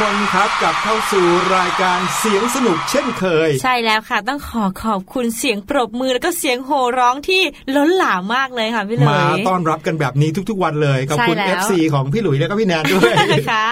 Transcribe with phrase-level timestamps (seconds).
[0.00, 1.26] คนครับกลับเข้าสู่
[1.56, 7.42] รายการเสียงสนุกเช่นเคย ใช่แล้วค่ะ ต้องขอขอบคุณเสียงปรบมือแล้วก็เสียงโห่ร้องที่
[7.76, 13.14] ล้นหลามมากเลยค่ะพี่หลุยมาต้อนรับกันแบบนี้ทุกๆวันเลยขอบคุณใช่แล้ว FC ของพี่หลุยและก็พี่แนนด้วย
[13.50, 13.66] ค่ะ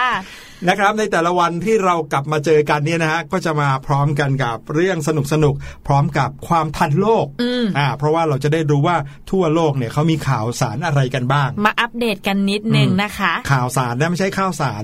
[0.67, 8.97] นะครับในแต่ละวันที่เรากลับมาเจอกันเนี่ยนะฮะก็จะมาพร้อมกันกับเรื่องสนุกสนุกๆพร้อมกับความทันโลกอืมอ่าเพราะว่าเราจะได้รู้ว่า
[9.31, 14.83] ทั่วโลกเนี่ยเขามีข่าวสารอะไรกันบ้าง มาอัปเดตกันนิดนึงนะคะ ข่าวสารนะไม่ใช่ข้าวสาร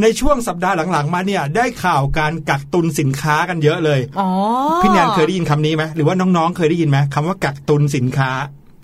[0.00, 4.28] ในช่วงสัปดาห์หลังๆ มาเนี่ยได้ข่าวการกักตุนสินค้ากันเยอะเลยอ๋อ
[4.82, 8.30] พี่แนนเคยได้ยินคำนี้ไหมหรือว่าน้องๆเคยได้ยินไหมคำว่ากักตุนสินค้า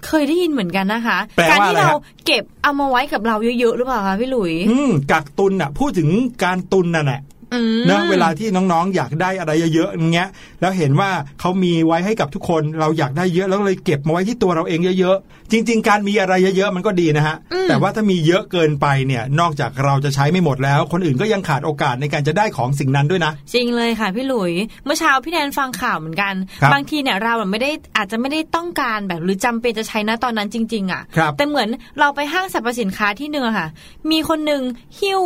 [0.06, 6.08] เคยได้ยินเหมือนกันนะคะแปลว่าการที่อะไรเราฮะเก็บเอามาไว้กับเราเยอะๆหรือเปล่าคะพี่หลุย อืมกักตุนอะ พูดถึง
[6.44, 7.20] การตุนน่ะแหละ
[7.54, 10.28] อืมนะเวลาที่น้องๆ อยากได้อะไรเยอะๆอย่างเงี้ย
[10.60, 11.10] แล้วเห็นว่า
[11.40, 17.36] เขามีไว้ให้กับทุกคนเราอยากได้เยอะแล้วเลยเก็บมาไว้ที่ตัวเราเองเยอะๆ จริง ๆ การมีอะไรเยอะๆมันก็ดีนะฮะ
[17.68, 24.52] แต่ว่าถ้ามีเยอะเกินไปเนี่ย นอกจากเราจะใช้ไม่หมดแล้ว คนอื่นก็ยังขาดโอกาสในการจะได้ของสิ่งนั้นด้วยนะ จริงเลยค่ะพี่หลุย
[24.84, 31.68] เมื่อเช้าพี่แนนฟังข่าวเหมือนกันครับบางทีเนี่ยเราอะไม่ได้อาจจะไม่ได้ต้องการแบบหรือจำเป็นจะใช้นะตอนนั้นจริง ๆ อะครับแต่เหมือน
[32.00, 33.68] เราไปห้างสรรพสินค้าที่หนึ่งอะค่ะ
[34.10, 34.62] มีคนหนึ่ง
[35.00, 35.22] หิ้ว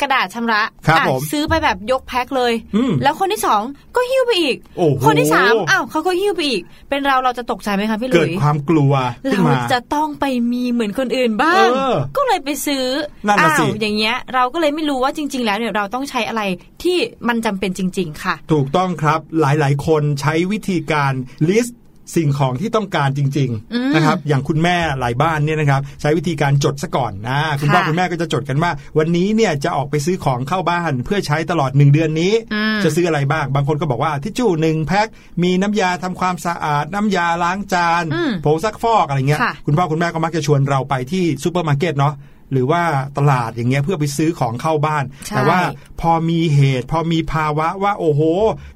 [0.00, 3.62] กระดาษชำระครับอะผมซื้อไปแบบยกแพ็คเลยอืมแล้วคนที่สอง
[3.96, 8.92] ก็หิ้วไปอีกโอ้โหคนที่สามอ้าวเขาก็หิ้วไปอีก เป็นเราเราจะตกใจไหมคะพี่หลุเกิดยความกลัว
[9.24, 12.84] ขึ้นเรามาจะต้องไปมีเหมือนคนอื่นบ้างเออก็เลยไปซื้อ
[13.26, 16.42] นั่นน่ะอ้าสิวอย่างเงี้ย เราก็เลยไม่รู้ว่าจริง ๆ แล้วเนี่ยเราต้องใช้อะไร
[16.82, 16.96] ที่
[17.28, 21.12] มันจำเป็นจริง ๆ ค่ะ ถูกต้องครับหลายๆ คนใช้วิธีการ
[21.48, 21.60] ลิ
[22.04, 35.06] สต์สิ่งของที่ต้องการจริงอืมๆนะครับ อย่างคุณแม่หลายบ้านเนี่ยนะครับ ใช้วิธีการจดซะก่อนนะคุณพ่อค่ะคุณแม่ก็จะจดกันว่า วันนี้เนี่ยจะออกไปซื้อของเข้าบ้าน เพื่อใช้ตลอดหนึ่งเดือนนี้อืมจะซื้ออะไรบ้าง บางคนก็บอกว่าทิชชู่หนึ่งแพ็ค
[35.42, 42.14] มีน้ำยาทำความสะอาด น้ำยาล้างจานอืมผงซักฟอกอะไรเงี้ยค่ะคุณพ่อคุณแม่ก็มักจะชวนเราไปที่ซูเปอร์มาร์เก็ตเนาะ
[42.52, 42.82] หรือว่า
[43.18, 45.60] ตลาดอย่างเงี้ยเพื่อไปซื้อของเข้าบ้านใช่แต่ว่า
[46.00, 48.22] พอมีเหตุ พอมีภาวะว่าโอ้โห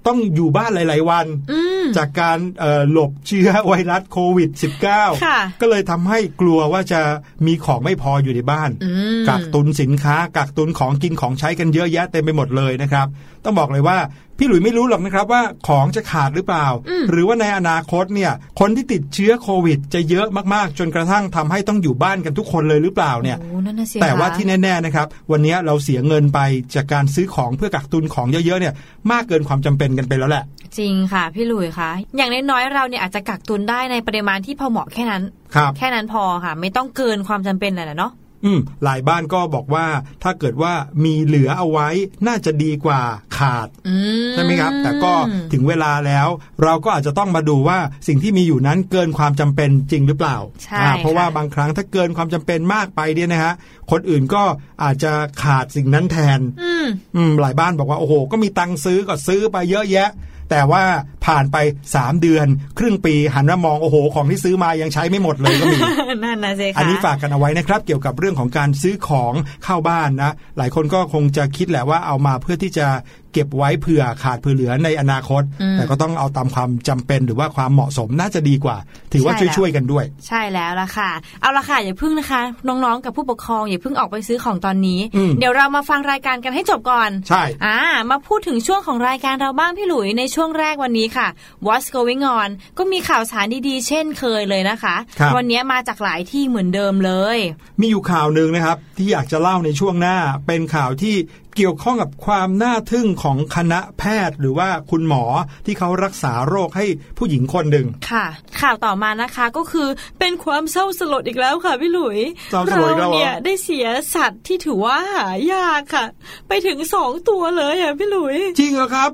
[0.07, 4.51] ต้องอยู่บ้านหลาย ๆ วันอืมจากการเอ่อหลบเชื้อไวรัสโควิด
[4.89, 7.01] -19 ค่ะก็เลยทำให้กลัวว่าจะ
[7.47, 8.91] มีของไม่พออยู่ในบ้านอื
[9.21, 13.07] มกักตุนสินค้ากักตุนของกินของใช้กันเยอะแยะเต็มไปหมดเลยนะครับ
[13.45, 13.99] ต้องบอกเลยว่า
[14.39, 26.41] พี่หลุยไม่รู้หรอกนะครับว่าของจะขาดหรือเปล่าอืมหรือว่าในอนาคตเนี่ยคนที่ติดเชื้อโควิด จะเยอะมากๆ จนกระทั่งทำให้ต้องอยู่บ้านกันทุกคนเลยหรือเปล่าเนี่ยโอ้นั่นน่ะสิแต่ว่าคะที่แน่ๆนะครับวันนี้เราเสียเงินไป
[26.75, 28.75] จากการซื้อของเพื่อกักตุนของเยอะๆเนี่ย
[29.13, 30.45] มากเกินความจำเป็นกันไปแล้วแหละ
[30.79, 35.23] จริงค่ะพี่หลุยคะอย่างน้อยๆเราเนี่ยอาจจะกักตุนได้ในปริมาณที่พอเหมาะแค่นั้น
[35.55, 38.13] ครับแค่นั้นพอค่ะ ไม่ต้องเกินความจำเป็นแหละเนาะ
[38.45, 39.87] อืมหลายบ้านก็บอกว่า
[40.23, 40.73] ถ้าเกิดว่า
[41.05, 41.89] มีเหลือเอาไว้
[42.27, 43.01] น่าจะดีกว่า
[43.39, 43.97] ขาดอื
[44.29, 45.15] มใช่ไหมครับ แต่ก็
[45.53, 46.29] ถึงเวลาแล้ว
[46.63, 47.79] เราก็อาจจะต้องมาดูว่า
[48.09, 53.55] สิ่งที่มีอยู่นั้นเกินความจำเป็นจริงหรือเปล่าใช่อ่าเพราะว่าค่ะบางครั้งถ้าเกินความจำเป็นมากไปเนี่ยนะฮะ
[53.91, 54.43] คนอื่นก็
[54.83, 55.13] อาจจะ
[55.43, 56.87] ขาดสิ่งนั้นแทนอืม
[57.17, 60.11] อืมหลายบ้านบอกว่าโอ้โห ก็มีตังค์ซื้อก็ซื้อไปเยอะแยะ
[60.51, 60.85] แต่ว่า
[61.27, 61.57] ผ่านไป
[61.93, 62.47] 3 เดือน
[62.79, 65.79] ครึ่งปีหันมามองโอ้โห ของที่ซื้อมายังใช้ไม่หมดเลยก็มี
[66.25, 69.33] นั่นนะสิคะอันนี้ฝากกันเอาไว้นะครับ เกี่ยวกับเรื่องของการซื้อของ
[69.65, 72.87] เข้าบ้านนะ หลายคนก็คงจะคิดแหละว่าเอามาเพื่อที่จะ
[73.37, 78.77] เก็บไว้เผื่อขาดเผื่อเหลือในอนาคตอืมแต่ก็ต้องเอาตามความจำเป็นหรือว่าความเหมาะสมน่าจะดีกว่า
[79.13, 81.11] ถือว่าใช่แล้วช่วยๆกันด้วย ใช่แล้วล่ะค่ะ
[81.41, 87.79] เอาละค่ะอย่าเพึ่งนะคะ น้องๆ กับผู้ปกครองอย่าเพึ่งออกไปซื้อของตอนนี้อืมเดี๋ยวเรามาฟังรายการกันให้จบก่อน ใช่อ่า
[88.11, 91.29] มาพูดถึงช่วงของรายการเราบ้างพี่หลุยในช่วงแรกวันนี้ค่ะ
[91.67, 97.39] What's going on ก็มีข่าวสารดีๆ เช่นเคยเลยนะคะครับวันนี้มาจากหลายที่เหมือนเดิมเลย
[97.81, 100.17] มีอยู่ข่าวหนึ่งนะครับ ที่อยากจะเล่าในช่วงหน้า
[100.47, 101.15] เป็นข่าวที่
[101.57, 105.25] เกี่ยวข้องกับความน่าทึ่งของคณะแพทย์ หรือว่าคุณหมอ
[105.67, 106.87] ที่เขารักษาโรคให้
[107.19, 108.27] ผู้หญิงคนหนึ่งค่ะ
[108.61, 112.19] ข่าวต่อมานะคะก็คือเป็นความเศร้าสลดอีกแล้วค่ะพี่หลุย
[112.51, 116.05] เศร้าสลดอีกแล้วเหรอเนี่ยได้เสียสัตว์ที่ถือว่าหายากค่ะ
[116.49, 119.11] ไปถึงสองตัวเลยอะพี่หลุย จริงเหรอครับ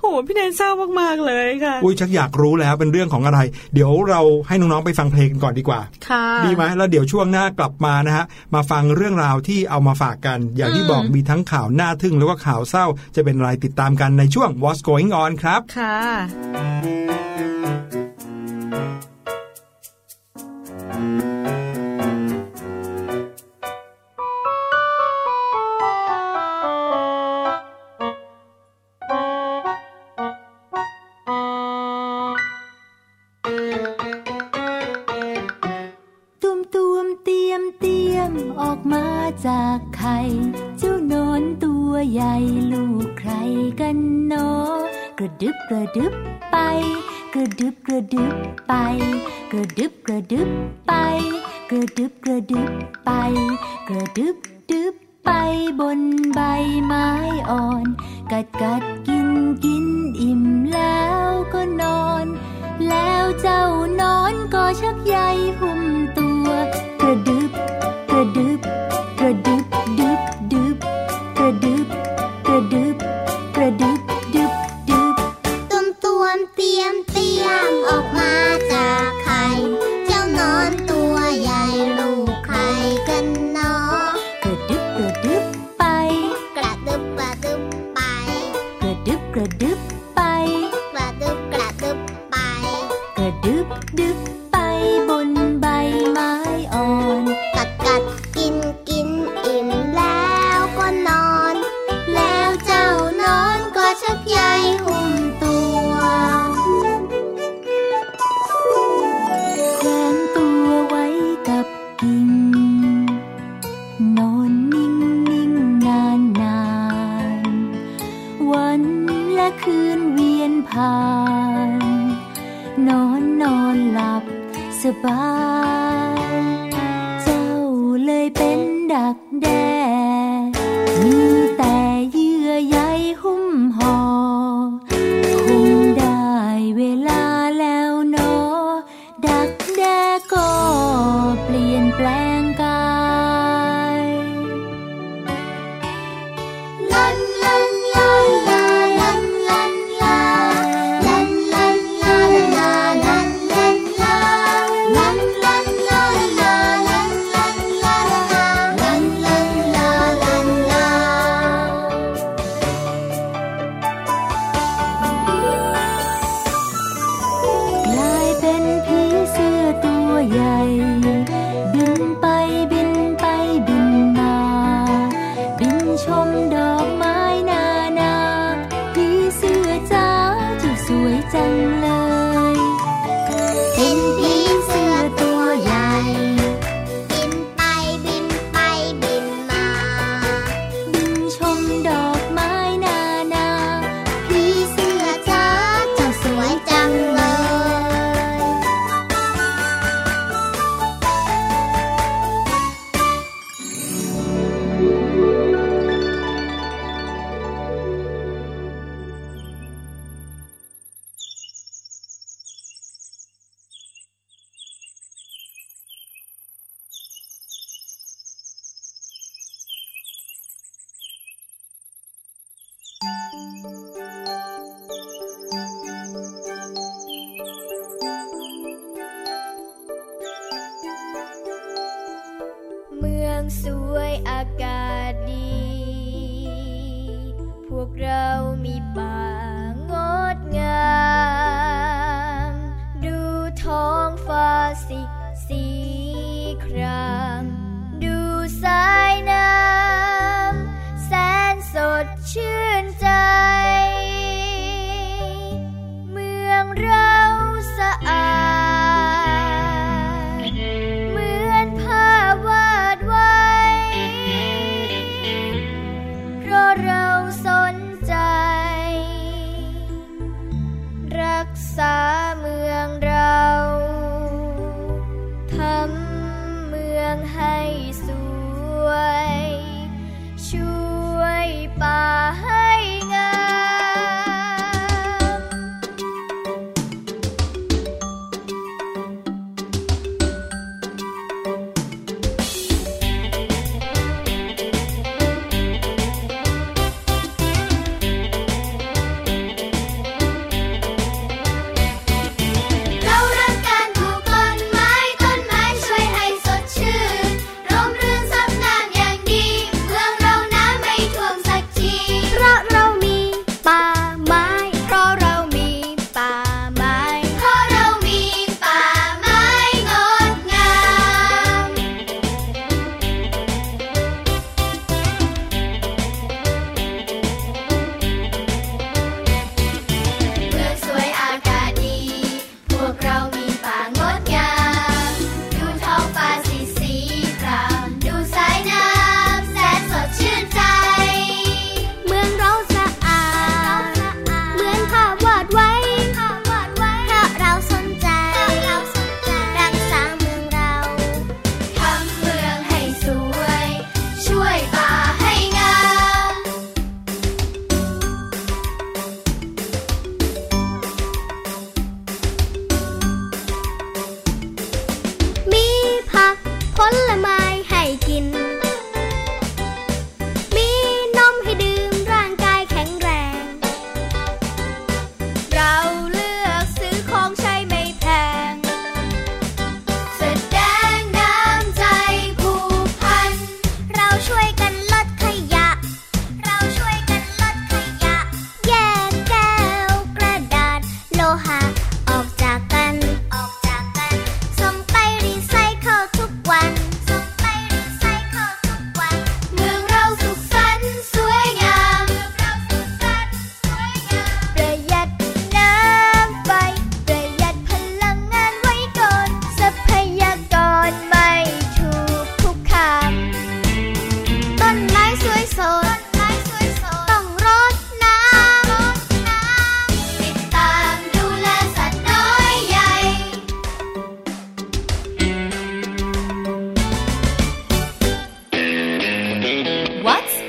[0.00, 3.40] โหพี่แนนเศร้ามากๆเลยค่ะ อุ้ยชักอยากรู้แล้วเป็นเรื่องของอะไร
[3.74, 8.24] เดี๋ยวเราให้น้องๆไปฟังเพลงกันก่อนดีกว่า ค่ะดีไหมแล้วเดี๋ยวช่วงหน้ากลับมานะฮะ
[8.54, 12.86] มาฟังเรื่องราวที่เอามาฝากกัน อย่างที่อืมบอกมีทั้งข่าวน่าทึ่งแล้วก็ข่าวเศร้า
[13.16, 17.11] จะเป็นอะไรติดตามกันในช่วง What's Going On ครับค่ะ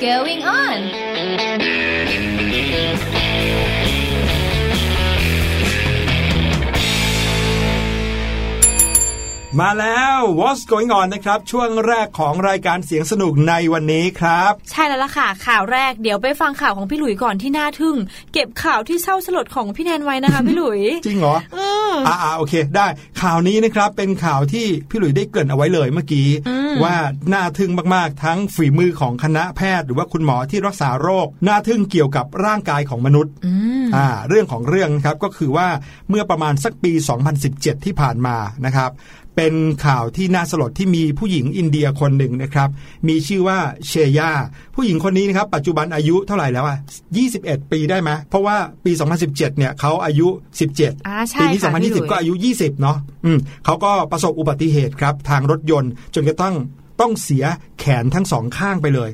[0.03, 1.02] going on?
[9.61, 17.97] มาแล้ว What's going on นะครับ ช่วงแรกของรายการเสียงสนุกในวันนี้ครับ ใช่แล้วล่ะค่ะ ข่าวแรกเดี๋ยวไปฟังข่าวของพี่หลุยก่อนที่น่าทึ่ง
[18.33, 21.57] เก็บข่าวที่เศร้าสลดของพี่แนนไว้นะคะ พี่หลุย จริงเหรอเอ
[21.91, 22.87] ออ่าอ่าโอเค ได้
[23.21, 26.95] ข่าวนี้นะครับเป็นข่าวที่พี่หลุยได้เกริ่นเอาไว้เลยเมื่อกี้อืมว่า
[27.33, 35.67] น่าทึ่งมากๆ ทั้งฝีมือของคณะแพทย์ หรือว่าคุณหมอที่รักษาโรค น่าทึ่งเกี่ยวกับร่างกายของมนุษย์อืมอ่าเรื่องของเรื่องนะครับก็คือว่า
[36.09, 36.91] เมื่อประมาณสักปี
[37.39, 38.91] 2017 ที่ผ่านมานะครับ
[39.35, 39.53] เป็น
[39.85, 42.69] ข่าวที่น่าสลดที่มีผู้หญิงอินเดียคนหนึ่งนะครับ
[43.07, 44.31] มีชื่อว่าเชย่า
[44.75, 46.77] ผู้หญิงคนนี้นะครับ ปัจจุบันอายุเท่าไหร่แล้วอะ
[47.23, 48.55] 21 ปีได้ไหมเพราะว่า
[48.85, 50.27] ปี 2017 เนี่ยเขาอายุ
[50.67, 56.55] 17อ่าใช่ปีนี้ค่ะพี่หลุย2020 ก็อายุ 20 เนาะอืมเขาก็ประสบอุบัติเหตุครับ ทางรถยนต์จนกระทั่ง
[57.01, 57.45] ต้องเสีย
[57.79, 59.09] แขนทั้งสองข้างไปเลย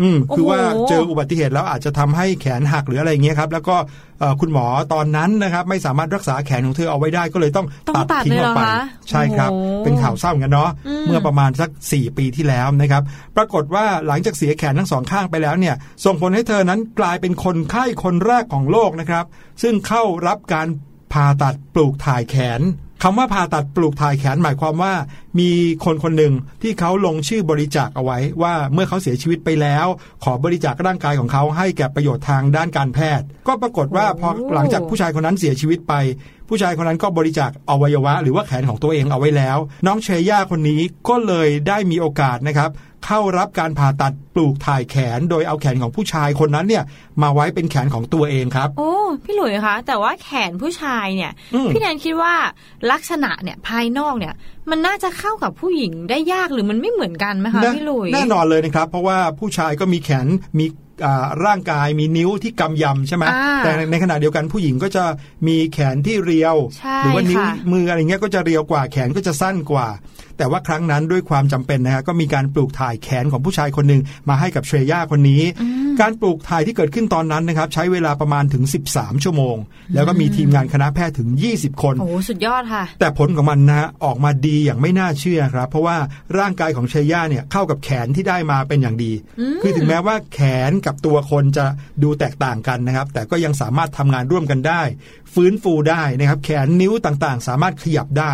[0.00, 3.76] อืมคือว่าโอ้โหเจออุบัติเหตุแล้วอาจจะทำให้แขนหักหรืออะไรอย่างเงี้ยครับ แล้วก็
[4.20, 8.76] เอ่อคุณหมอตอนนั้นนะครับไม่สามารถรักษาแขนของเธอเอาไว้ได้ก็เลยต้องต้องตัดทิ้งออกไปเลยเหรอคะ
[9.10, 13.02] ใช่ครับโอ้โหเป็นข่าวเศร้าเหมือนกันเนาะอืมเมื่อประมาณสัก 4 ปีที่แล้วนะครับ
[13.36, 19.24] ปรากฏว่าหลังจากเสียแขนทั้งสองข้างไปแล้วเนี่ย ส่งผลให้เธอนั้นกลายเป็นคนไข้คนแรกของโลกนะครับ
[19.62, 20.68] ซึ่งเข้ารับการ
[21.12, 22.60] ผ่าตัดปลูกถ่ายแขน
[23.02, 24.92] คำว่าผ่าตัดปลูกถ่ายแขนหมายความว่า
[25.38, 25.50] มี
[25.84, 29.86] คนคนหนึ่งที่เขาลงชื่อบริจาคเอาไว้ ว่าเมื่อเขาเสียชีวิตไปแล้ว
[30.24, 35.94] ขอบริจาคร่างกายของเขาให้แก่ประโยชน์ทางด้านการแพทย์ ก็ปรากฏว่าพอหลังจากผู้ชายคนนั้นเสียชีวิตไป
[36.48, 42.70] ผู้ชายคนนั้นก็บริจาคอวัยวะ หรือว่าแขนของตัวเองเอาไว้แล้ว น้องเชย่าคนนี้ก็เลยได้มีโอกาสนะครับ
[43.06, 46.84] เข้ารับการผ่าตัดปลูกถ่ายแขน โดยเอาแขนของผู้ชายคนนั้นเนี่ย
[47.22, 48.92] มาไว้เป็นแขนของตัวเองครับ โอ้
[49.24, 52.34] พี่หลุยคะแต่ว่าแขนผู้ชายเนี่ยอืมพี่แนนคิดว่า
[52.92, 54.34] ลักษณะเนี่ยภายนอกเนี่ย
[54.70, 60.26] มันน่าจะเข้ากับผู้หญิงได้ยากหรือมันไม่เหมือนกันไหมคะแน่พี่หลุยแน่นอนเลยนะครับ เพราะว่าผู้ชายก็มีแขน
[60.58, 60.66] มี
[61.04, 65.04] อ่าร่างกายมีนิ้วที่กำยำใช่ไหมอ่าแต่ในขณะเดียวกันผู้หญิงก็จะ
[65.46, 69.86] มีแขนที่เรียวใช่หรืว่านิ้วค่ะมืออะไรเงี้ยก็จะเรียวกว่าแขนก็จะสั้นกว่า
[70.38, 75.42] แต่ว่าครั้งนั้นด้วยความจำเป็นนะฮะก็มีการปลูกถ่ายแขนของผู้ชายคนหนึ่งมาให้กับเทรย่าคนนี้
[76.00, 79.56] การปลูกถ่ายที่เกิดขึ้นตอนนั้นนะครับใช้เวลาประมาณถึง 13 ชั่วโมง
[79.94, 85.96] แล้วก็มีทีมงานคณะแพทย์ถึง 20 คนโอ้โหสุดยอดค่ะ แต่ผลของมันนะฮะออกมาดีอย่างไม่น่าเชื่อครับ เพราะว่า
[86.38, 89.12] ร่างกายของเชย่าเนี่ยเข้ากับแขนที่ได้มาเป็นอย่างดี
[89.62, 90.40] คือถึงแม้ว่าแข
[90.70, 91.66] นกับตัวคนจะ
[92.02, 94.82] ดูแตกต่างกันนะครับ แต่ก็ยังสามารถทำงานร่วมกันได้
[95.34, 98.32] ฟื้นฟูได้นะครับแขนนิ้วต่างๆ สามารถขยับได้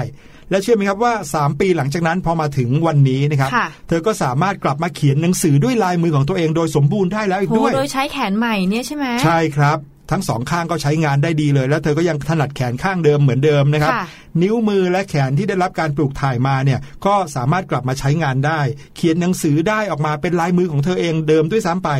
[0.50, 9.78] และเชื่อไหมครับว่า 3 ปีหลังจากนั้นพอมาถึงวันนี้นะครับค่ะเธอก็สามารถกลับมาเขียนหนังสือด้วยลายมือของตัวเองโดยสมบูรณ์ได้แล้วอีกโหด้วย โดยใช้แขนใหม่เนี่ยใช่ไหมใช่ครับ
[10.10, 14.04] ทั้งสองข้างก็ใช้งานได้ดีเลย แล้วเธอก็ยังถนัดแขนข้างเดิมเหมือนเดิมนะครับค่ะ
[14.42, 18.60] นิ้วมือและแขนที่ได้รับการปลูกถ่ายมาเนี่ยก็สามารถกลับมาใช้งานได้
[18.96, 21.90] เขียนหนังสือได้ออกมาเป็นลายมือของเธอเองเดิมด้วยซ้ำไป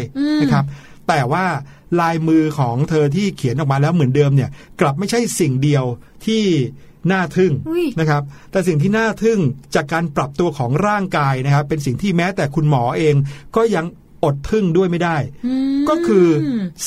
[0.40, 0.64] นะครับ
[1.08, 1.44] แต่ว่า
[2.00, 5.84] ลายมือของเธอที่เขียนออกมาแล้วเหมือนเดิมเนี่ย กลับไม่ใช่สิ่งเดียว
[6.26, 6.42] ที่
[7.12, 9.38] น่าทึ่งอุ้ยนะครับ แต่สิ่งที่น่าทึ่ง
[9.75, 13.14] จากการปรับตัวของร่างกายนะครับ เป็นสิ่งที่แม้แต่คุณหมอเอง
[13.57, 13.87] ก็ยัง
[14.25, 15.16] อดทึ่งด้วยไม่ได้
[15.88, 16.27] ก็คือ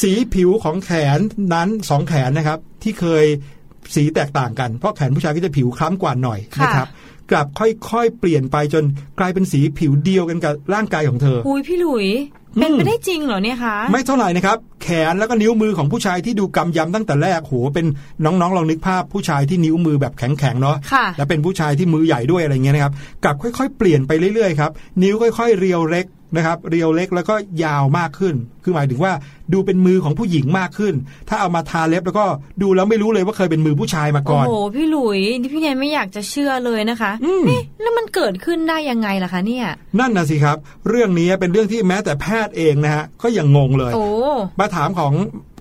[0.01, 1.19] สีผิวของแขน
[1.53, 3.25] นั้นสองแขนนะครับ ที่เคย
[3.95, 6.89] สีแตกต่างกัน เพราะแขนผู้ชายก็จะผิวคล้ำกว่าหน่อยค่ะนะครับ
[7.31, 8.83] กลับค่อยๆ เปลี่ยนไปจน
[9.19, 12.07] กลายเป็นสีผิวเดียวกันกับร่างกายของเธอ อุ้ยพี่หลุย
[12.59, 17.85] เป็นไปได้จริงเหรอเนี่ยคะ ไม่เท่าไหร่นะครับ แขนแล้วก็นิ้วมือของผู้ชายที่ดูกำยำตั้งแต่แรกโหเป็น
[18.25, 24.71] น้องๆลองนึกภาพผู้ชายที่นิ้วมือแบบแข็งๆเนาะค่ะแล้วเป็นผู้ชายที่มือใหญ่ด้วยอะไรเงี้ยนะครับกลับค่อยๆ เปลี่ยนไปเรื่อยๆครับ
[25.03, 29.13] นิ้วค่อย ๆ เรียวเล็ก นะครับเรียวเล็กแล้วก็ยาวมากขึ้น คือหมายถึงว่า
[29.53, 30.93] ดูเป็นมือของผู้หญิงมากขึ้น
[31.29, 32.25] ถ้าเอามาทาเล็บแล้วก็
[32.61, 39.67] ดูแล้วไม่รู้เลยว่าเคยเป็นมือผู้ชายมาก่โอ้อนโหพี่หลุยนี่พี่แนนไม่อยากจะเชื่อเลยนะคะอืมเอ๊ะแล้วมันเกิดขึ้นได้ยังไงล่ะคะเนี่ย
[39.99, 40.57] นั่นนะสิครับ
[40.89, 44.07] เรื่องนี้เป็นเรื่องที่แม้แต่แพทย์เองนะฮะก็ยังงงเลยโอ้
[44.59, 45.13] มาถามของ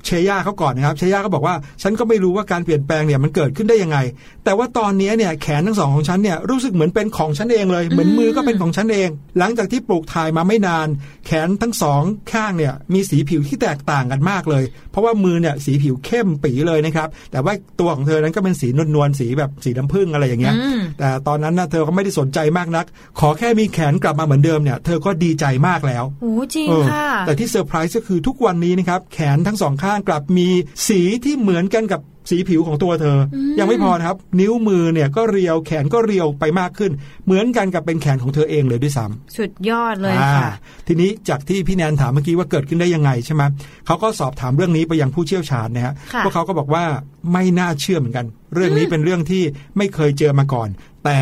[0.06, 3.98] เชย่าเขาก่อนนะครับ เชย่าก็บอกว่าฉันก็ไม่รู้ว่าการเปลี่ยนแปลงเนี่ยมันเกิดขึ้นได้ยังไง
[4.44, 9.08] แต่ว่าตอนนี้เนี่ยแขนทั้งสองของฉันเนี่ยรู้สึกเหมือนเป็นของฉันเองเลย เหมือนมือก็เป็นของฉันเอง
[9.38, 10.88] หลังจากที่ปลูกถ่ายมาไม่นาน
[11.26, 22.86] แขนทั้งสองข้างเนี่ยมีสีผิวที่แตกต่างกันมากเลย เพราะว่ามือเนี่ยสีผิวเข้มปีเลยนะครับ แต่ว่าตัวของเธอนั้นก็เป็นสีนวลๆสีแบบสีน้ำผึ้งอะไรอย่างเงี้ยอืมแต่ตอนนั้นนะเธอก็ไม่ได้สนใจมากนัก
[23.20, 30.48] ขอแค่มีแขนกลับมาเหมือนเดิมเนี่ยเธอก็ดีใจมากแล้วโอ้จริงเออค่ะแต่ที่เซอร์ไพรส์ก็คือทุกวันนี้นะครับแขนทั้งสองข้างกลับมี
[30.88, 32.00] สีที่เหมือนกันกับ
[32.30, 36.92] สีผิวของตัวเธออยังไม่พอนะครับ นิ้วมือเนี่ยก็เรียวแขนก็เรียวไปมากขึ้น
[37.24, 40.50] เหมือนกันกับเป็นแขนของเธอเองเลยด้วยซ้ำสุดยอดเลยอ่าค่ะ
[40.86, 43.42] ทีนี้จากที่พี่แนนถามเมื่อกี้ว่าเกิดขึ้นได้ยังไงใช่ไหม
[43.86, 46.84] เขาก็สอบถามเรื่องนี้ไปยังผู้เชี่ยวชาญนะฮะค่ะพวกเขาก็บอกว่า
[47.32, 49.42] ไม่น่าเชื่อเหมือนกัน เรื่องนี้เป็นเรื่องที่
[49.76, 50.68] ไม่เคยเจอมาก่อน
[51.04, 51.18] แต่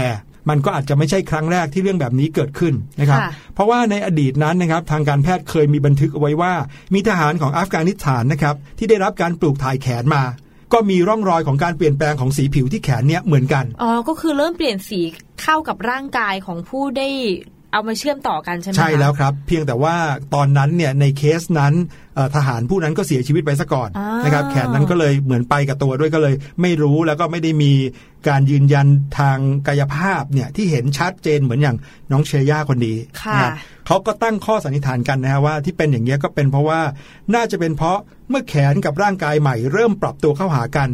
[0.48, 6.52] มันก็อาจจะไม่ใช่ครั้งแรกที่เรื่องแบบนี้เกิดขึ้นนะครับค่ะเพราะว่าในอดีตนั้นนะครับทางการแพทย์เคยมีบันทึกเอาไว้ว่า
[6.94, 10.22] มีทหารของอัฟกานิสถานนะครับที่ได้รับการปลูกถ่ายแขนมา
[10.72, 15.00] ก็มีร่องรอยของการเปลี่ยนแปลงของสีผิวที่แขนเนี่ยเหมือนกัน อ๋อ ก็คือเริ่มเปลี่ยนสี
[15.42, 17.08] เข้ากับร่างกายของผู้ได้
[17.72, 19.96] เอามาเชื่อมต่อกันใช่ไหมคะใช่แล้วครับ เพียงแต่ว่า
[20.34, 21.74] ตอนนั้นเนี่ยในเคสนั้น
[22.14, 27.72] เอ่อทหารผู้นั้นก็เสียชีวิตไปซะก่อนอ่านนะครับแขนนั้นก็เลยเหมือนไปกับตัวด้วยก็เลย ไม่รู้แล้วก็ไม่ได้มี
[28.28, 28.86] การยืนยัน
[29.18, 31.76] ทางกายภาพเนี่ยที่เห็นชัดเจนเหมือนอย่าง
[32.10, 33.52] น้องเชย่าคนนี้ค่ะนะครับ
[33.86, 36.80] เขาก็ตั้งข้อสันนิษฐานกันนะฮะว่าที่เป็นอย่างนี้ยก็เป็นเพราะว่า
[37.34, 37.98] น่าจะเป็นเพราะ
[38.30, 40.90] เมื่อแขนกับร่างกายใหม่เริ่มปรับตัวเข้าหากัน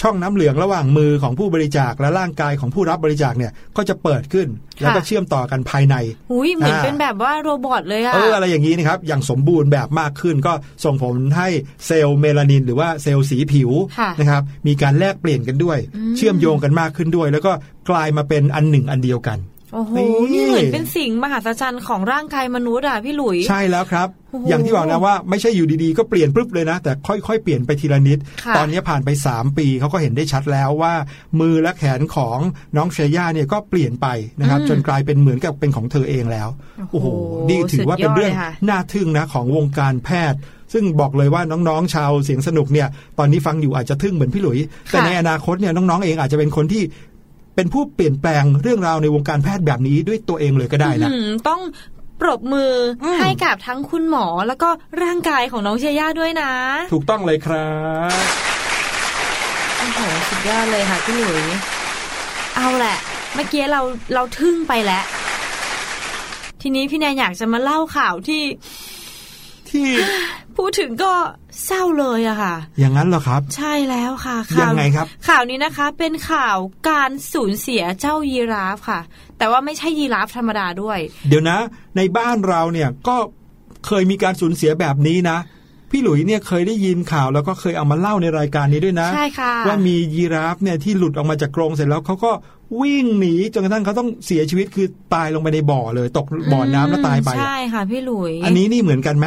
[0.00, 4.48] ช่องน้ำเหลืองระหว่างมือของผู้บริจาคและร่างกายของผู้รับบริจาคเนี่ยก็จะเปิดขึ้น
[4.80, 5.96] แล้วก็เชื่อมต่อกันภายใน
[6.32, 10.52] อุ้ยเหมือนอ่าเป็นแบบว่าโรบอทเลยอะเอออะไรอย่างนี้นะครับอย่างสมบูรณ์แบบมากขึ้น ก็
[10.84, 11.48] ส่งผลให้
[11.86, 17.52] เซลล์เมลานิน หรือว่าเซลล์สีผิวค่ะนะครับมีการแลกเปลี่ยนกันด้วยอืมเชื่อมโยงกันมากขึ้นด้วย แล้วก็
[17.90, 19.38] กลายมาเป็นอันหนึ่งอันเดียวกัน
[19.74, 30.94] โอ้โหนี่นี่เหมือนเป็นสิ่งมหัศจรรย์ของร่างกายมนุษย์อะพี่หลุย ใช่แล้วครับโอ้โหอย่างที่บอกนะว่าไม่ใช่อยู่ดีๆ ก็เปลี่ยนปุ๊บเลยนะ แต่ค่อยๆ เปลี่ยนไปทีละนิดค่ะตอนนี้ผ่านไป 3 ปีเขาก็เห็นได้ชัดแล้วว่า
[31.40, 32.38] มือและแขนของ
[32.76, 34.06] น้องเชย่าเนี่ยก็เปลี่ยนไป
[34.40, 36.48] นะครับ จนกลายเป็นเหมือนกับเป็นของเธอเองแล้ว
[36.90, 37.06] โอ้โห
[37.48, 40.40] นี่ถือว่าเป็นเรื่องสุดยดลยค่ะน่าทึ่งนะของวงการแพทย์
[40.72, 44.58] ซึ่งบอกเลยว่าน้องๆ ชาวเสียงสนุกเนี่ย ตอนนี้ฟังอยู่อาจจะทึ่งเหมือนพี่หลุย
[44.90, 46.82] แต่ในอนาคตเนี่ยน้องๆ เองอาจจะเป็นคนที่
[47.54, 51.60] เป็นผู้เปลี่ยนแปลงเรื่องราวในวงการแพทย์แบบนี้ด้วยตัวเองเลยก็ได้นะอืมต้อง
[52.20, 52.72] ปรบมือ
[53.04, 54.68] อมให้กับทั้งคุณหมอแล้วก็
[55.02, 56.50] ร่างกายของน้องเชย่าด้วยนะ
[56.92, 57.68] ถูกต้องเลยครั
[58.08, 58.10] บ
[59.78, 61.44] โอ้โหสุดยอดเลยค่ะพี่หลุย
[62.56, 62.96] เอาแหละ
[63.34, 63.80] เมื่อกี้เรา
[64.14, 65.04] เราทึ่งไปแล้ว
[66.62, 68.42] ทีนี้พี่แนนอยากจะมาเล่าข่าวที่
[69.70, 69.86] ที่
[70.56, 71.12] พูดถึงก็
[71.66, 76.56] เศร้าเลยอะค่ะ อย่างนั้นเหรอครับ ใช่แล้วค่ะยัข่าวงไงครับ ข่าวนี้นะคะ เป็นข่าว
[76.90, 79.00] การสูญเสียเจ้ายีราฟค่ะ
[79.38, 81.58] แต่ว่าไม่ใช่ยีราฟธรรมดาด้วย เดี๋ยวนะ
[81.96, 83.16] ในบ้านเราเนี่ยก็
[83.86, 85.38] เคยมีการสูญเสียแบบนี้นะ
[85.90, 92.32] พี่หลุยเนี่ยเคยได้ยินข่าวแล้วก็เคยเอามาเล่าในรายการนี้ด้วยนะใช่ค่ะว่ามียีราฟเนี่ยที่หลุดออกมาจากกรงเสร็จแล้วเขาก็
[92.80, 99.26] วิ่งหนีจนกระทั่งเขาต้องเสียชีวิตคือตายลงไปในบ่อเลย ตกบ่อน้ำแล้วตายไปใช่ค่ะพี่หลุย อันนี้นี่เหมือนกันไหม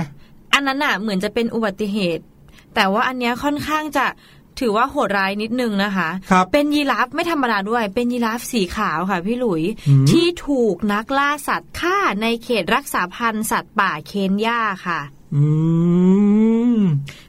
[0.54, 2.24] อันนั้นน่ะเหมือนจะเป็นอุบัติเหตุ
[2.76, 4.06] แต่ว่าอันเนี้ยค่อนข้างจะ
[4.60, 15.00] ถือว่าโหดร้ายนิดนึงนะคะครับเป็นยีราฟไม่ธรรมดาด้วย เป็นยีราฟสีขาวค่ะพี่หลุยอืมที่ถูกนักล่าสัตว์ฆ่าในเขตรักษาพันธุ์สัตว์ป่าเคนยาค่ะ
[15.36, 15.44] อื
[16.76, 16.80] ม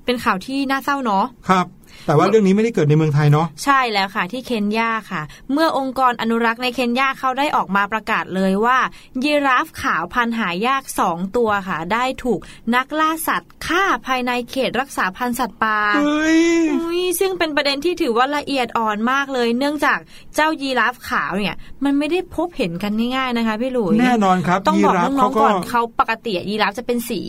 [0.04, 1.66] เป็นข่าวที่น่าเศร้าเนาะ ครับ
[2.06, 8.78] แต่ว่าเรื่องนี้ไม่ได้เกิดในเมืองไทยเนาะใช่แล้วค่ะ ที่เคนยาค่ะ เมื่อองค์กรอนุรักษ์ในเคนยาเขาได้ออกมาประกาศเลยว่า
[9.24, 12.40] ยีราฟขาวพันธุ์หายากสองตัวค่ะ ได้ถูก
[12.74, 16.40] นักล่าสัตว์ฆ่าภายในเขตรักษาพันธุ์สัตว์ป่าเฮ้ย
[16.72, 19.98] อุ๊ยซึ่งเป็นประเด็นที่ถือว่าละเอียดอ่อนมากเลย เนื่องจาก
[20.34, 27.22] เจ้ายีราฟขาวเนี่ย มันไม่ได้พบเห็นกันง่ายๆนะคะพี่หลุยแน่นอนครับต้องยีบอกราฟน้อเขางๆก็ก่อนเขาปกติยีราฟจะเป็นสี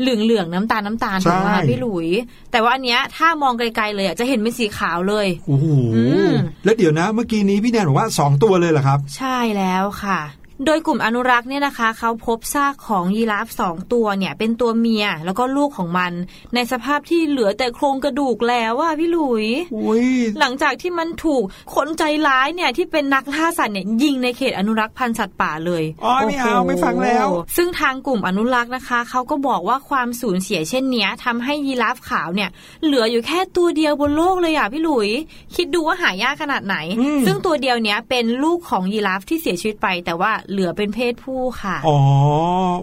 [0.00, 2.08] เหลืองเหลืองๆน้ำตาลน้ำตาลถูกไหมใช่คะพี่หลุย
[2.52, 6.32] แต่ว่าอันเนี้ยถ้ามองไกลๆเลยอะจะเห็นเป็นสีขาวเลยโอ้โหอืม
[6.64, 10.20] แล้วเดี๋ยวนะ เมื่อกี้นี้พี่แนนบอกว่าสองตัวเลยเหรอครับ ใช่แล้วค่ะ
[10.64, 16.12] โดยกลุ่มอนุรักษ์เนี่ยนะคะเขาพบซากของยีราฟสองตัวเนี่ย เป็นตัวเมียแล้วก็ลูกของมัน
[16.54, 20.06] ในสภาพที่เหลือแต่โครงกระดูกแล้วอะพี่หลุยอุ้ย
[20.38, 21.42] หลังจากที่มันถูก
[21.74, 32.50] คนใจร้ายเนี่ยที่เป็นนักล่าสัตว์เนี่ยยิงในเขตอนุรักษ์พันธุ์สัตว์ป่าเลยอ๋อไม่เอาโโหไม่ฟังแล้ว ซึ่งทางกลุ่มอนุรักษ์นะคะเขาก็บอกว่าความสูญเสียเช่นเนี้ยทำให้ยีราฟขาวเนี่ย
[32.84, 35.08] เหลืออยู่แค่ตัวเดียวบนโลกเลยอะพี่หลุย
[35.56, 41.98] คิดดูว่าหายากขนาดไหนอืมซึ่งตัวเดียวเนี้ยเป็นลูกของยีราฟที่เสียชีวิตไปแต่ว่าเหลือเป็นเพศผู้ค่ะ อ๋อ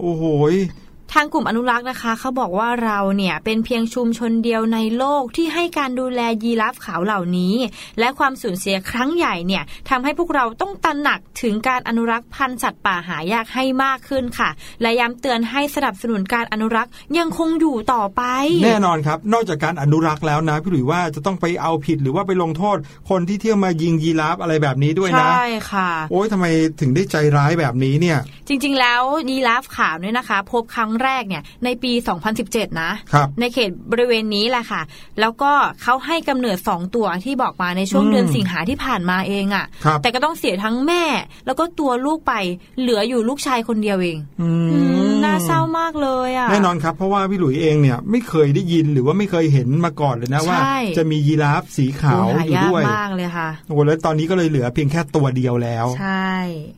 [0.02, 0.24] โอ้โห
[1.12, 7.54] ทางกลุ่มอนุรักษ์นะคะเขาบอกว่าเราเนี่ยเป็นเพียงชุมชนเดียวในโลกที่ให้การดูแลยีราฟขาวเหล่านี้
[7.98, 14.50] และความสูญเสียครั้งใหญ่เนี่ยทำให้พวกเราต้องตระหนักถึงการอนุรักษ์พันธุ์สัตว์ป่าหายากให้มากขึ้นค่ะ
[14.82, 18.22] และย้ำเตือนให้สนับสนุนการอนุรักษ์ยังคงอยู่ต่อไป
[18.64, 22.76] แน่นอนครับ นอกจากการอนุรักษ์แล้วนะพี่หลุยว่าจะต้องไปเอาผิดหรือว่าไปลงโทษ
[23.10, 26.46] คนที่เที่ยวมายิงยีราฟอะไรแบบนี้ด้วยนะใช่ค่ะ โอ้ยทำไม
[26.80, 31.92] ถึงได้ใจร้ายแบบนี้เนี่ย จริง ๆ แล้วยีราฟขาวเนี่ยนะคะ พบครั้งแรกเนี่ยในปี
[32.36, 34.82] 2017 นะครับในเขตบริเวณนี้แหละค่ะ
[35.20, 35.52] แล้วก็
[35.82, 41.04] เขาให้กำเนิดสองตัวที่บอกมาในช่วงอืมเดือนสิงหาที่ผ่านมาเองอะ่ะครับแต่ก็ต้องเสียทั้งแม่
[41.46, 42.34] แล้วก็ตัวลูกไป
[42.80, 44.78] เหลืออยู่ลูกชายคนเดียวเองอืมอื
[45.10, 56.32] มน่าเศร้ามากเลยอะ่ะ แน่นอนครับเพราะว่าพี่หลุยเองเนี่ยไม่เคยได้ยินหรือว่าไม่เคยเห็นมาก่อนเลยนะว่าใช่จะมียีราฟสีขาวโอ้หาอยู่ยากด้วยมากเลยค่ะโอ้แล้วตอนนี้ก็เลยเหลือเพียงแค่ตัวเดียวแล้ว ใช่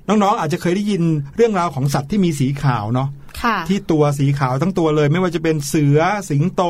[0.09, 1.03] น้องๆอาจจะเคยได้ยิน
[1.37, 3.26] เรื่องราวของสัตว์ที่มีสีขาวเนาะค่ะ
[3.69, 6.63] ที่ตัวสีขาวทั้งตัวเลย ไม่ว่าจะเป็นเสือสิงโต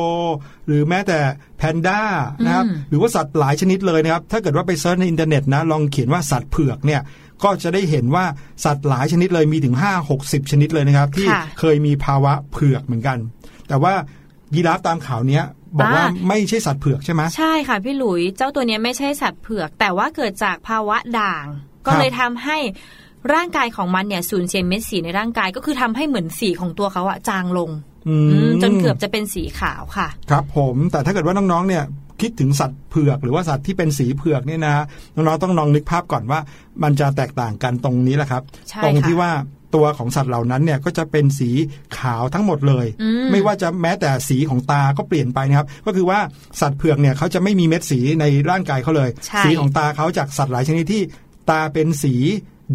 [0.67, 1.19] หรือแม้แต่
[1.57, 2.01] แพนด้า
[2.45, 7.01] นะครับอืมหรือว่าสัตว์หลายชนิดเลยนะครับ ถ้าเกิดว่าไป search ในอินเทอร์เน็ตนะลองเขียนว่าสัตว์เผือกเนี่ย
[7.43, 8.25] ก็จะได้เห็นว่า
[8.65, 13.17] สัตว์หลายชนิดเลยมีถึง 5 60 ชนิดเลยนะครับ ที่ค่ะเคยมีภาวะเผือกเหมือนกัน
[13.67, 13.93] แต่ว่า
[14.55, 15.43] ยีราฟตามข่าวเนี้ย
[15.77, 21.45] บอกว่าอ่าไม่ใช่สัตว์เผือกใช่ไหมใช่ค่ะพี่หลุยเจ้าตัวเนี้ยไม่ใช่สัตว์เผือก แต่ว่าเกิดจากภาวะด่าง
[21.85, 22.57] ก็ครับเลยทำให้
[23.33, 27.69] ร่างกายของมันเนี่ยสูญเสียเม็ดสีในร่างกายก็คือทำให้เหมือนสีของตัวเขาอะจางลง
[28.07, 31.83] อือืมมจนเกือบจะเป็นสีขาวค่ะ ครับผมแต่ถ้าเกิดว่าน้องๆเนี่ย
[32.21, 34.75] คิดถึงสัตว์เผือกหรือว่าสัตว์ที่เป็นสีเผือกเนี่ยนะ
[35.15, 36.39] น้องๆต้องลองนึกภาพก่อนว่า
[36.83, 39.31] มันจะแตกต่างกันตรงนี้แหละครับใช่ตรงค่ะที่ว่า
[39.75, 41.49] ตัวของสัตว์เหล่านั้นเนี่ยก็จะเป็นสี
[41.97, 46.19] ขาวทั้งหมดเลยอืมไม่ว่าจะแม้แต่สีของตาก็เปลี่ยนไปนะครับก็คือว่า
[46.61, 51.01] สัตว์เผือกเนี่ยเขาจะไม่มีเม็ดสีในร่างกายเขาเลยใช่สีของตาเขาจากสัตว์หลายชนิดที่
[51.49, 52.13] ตาเป็นสี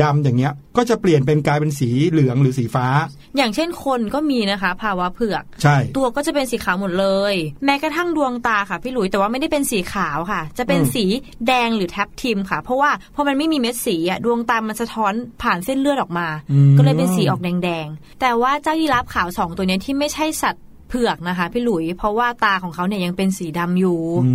[0.02, 2.86] ดำอย่างเงี้ย ก็จะเปลี่ยนเป็นกลายเป็นสีเหลืองหรือสีฟ้า
[3.36, 11.04] อย่างเช่นคนก็มีนะคะ ภาวะเผือก ใช่ ตัวก็จะเป็นสีขาวหมดเลย แม้กระทั่งดวงตาค่ะพี่หลุยแต่ว่าไม่ได้เป็นสีขาวค่ะ จะเป็นอืมสี
[11.46, 24.32] แดงหรือแท็บทิมค่ะ เพราะว่าพอมันไม่มีเม็ดสีอะดวงตามันสะท้อนผ่านเส้นเลือดออกมาอืมก็เลยเป็นสีออกแดงๆแต่ว่าเจ้ายีราฟขาวสองตัวเนี้ยที่ไม่ใช่สัตว์ เผือกนะคะพี่หลุย เพราะว่าตาของเขาเนี่ยยังเป็นสีดำอยู่อื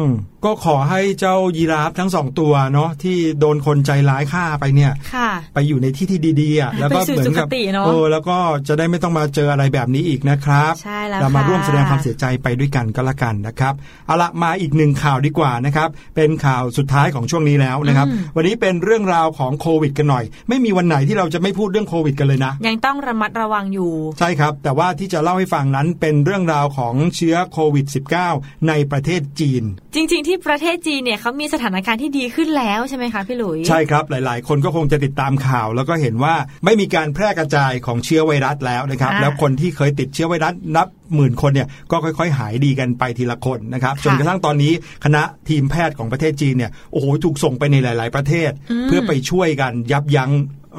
[0.00, 0.04] ม
[0.44, 8.36] ก็ขอให้เจ้ายีราฟทั้งสองตัวเนาะที่โดนคนใจร้ายฆ่าไปเนี่ยค่ะไปอยู่ในที่ที่ดีๆอะแล้วก็ไปสู่เหมือนกับสุคติเนอะเออแล้วก็
[8.68, 13.74] จะได้ไม่ต้องมาเจออะไรแบบนี้อีกนะครับใช่แล้วเรามาค่ะร่วมแสดงความเสียใจไปด้วยกันก็แล้วกันนะครับ
[14.06, 27.86] เอาละมาอีกหนึ่งข่าวดีกว่านะครับ เป็นข่าวสุดท้ายของช่วงนี้แล้วนะครับ วันนี้เป็นเรื่องราวของโควิด กันหน่อย ไม่มีวันไหนที่เราจะไม่พูดเรื่องโควิด กันเลยนะ ยังต้องระมัดระวังอยู่ ใช่ครับ แต่ว่าที่จะเล่าให้ฟังนั้นเป็นเรื่องราวของเชื้อโควิด
[28.26, 29.62] -19 ในประเทศจีน
[29.94, 44.72] จริง ๆ ที่ประเทศจีนเนี่ยเขามีสถานการณ์ที่ดีขึ้นแล้วใช่ไหมคะพี่หลุยใช่ครับหลาย ๆ คนก็คงจะติดตามข่าว แล้วก็เห็นว่าไม่มีการแพร่กระจายของเชื้อไวรัสแล้วนะครับอ่าแล้วคนที่เคยติดเชื้อไวรัสนับหมื่นคนเนี่ยก็ค่อย ๆ หายดีกันไปทีละคนนะครับค่ะจนกระทั่งตอนนี้
[45.04, 50.30] คณะทีมแพทย์ของประเทศจีนเนี่ยโอ้โหถูกส่งไปในหลาย ๆ ประเทศอืมเพื่อไปช่วยกันยับยั้ง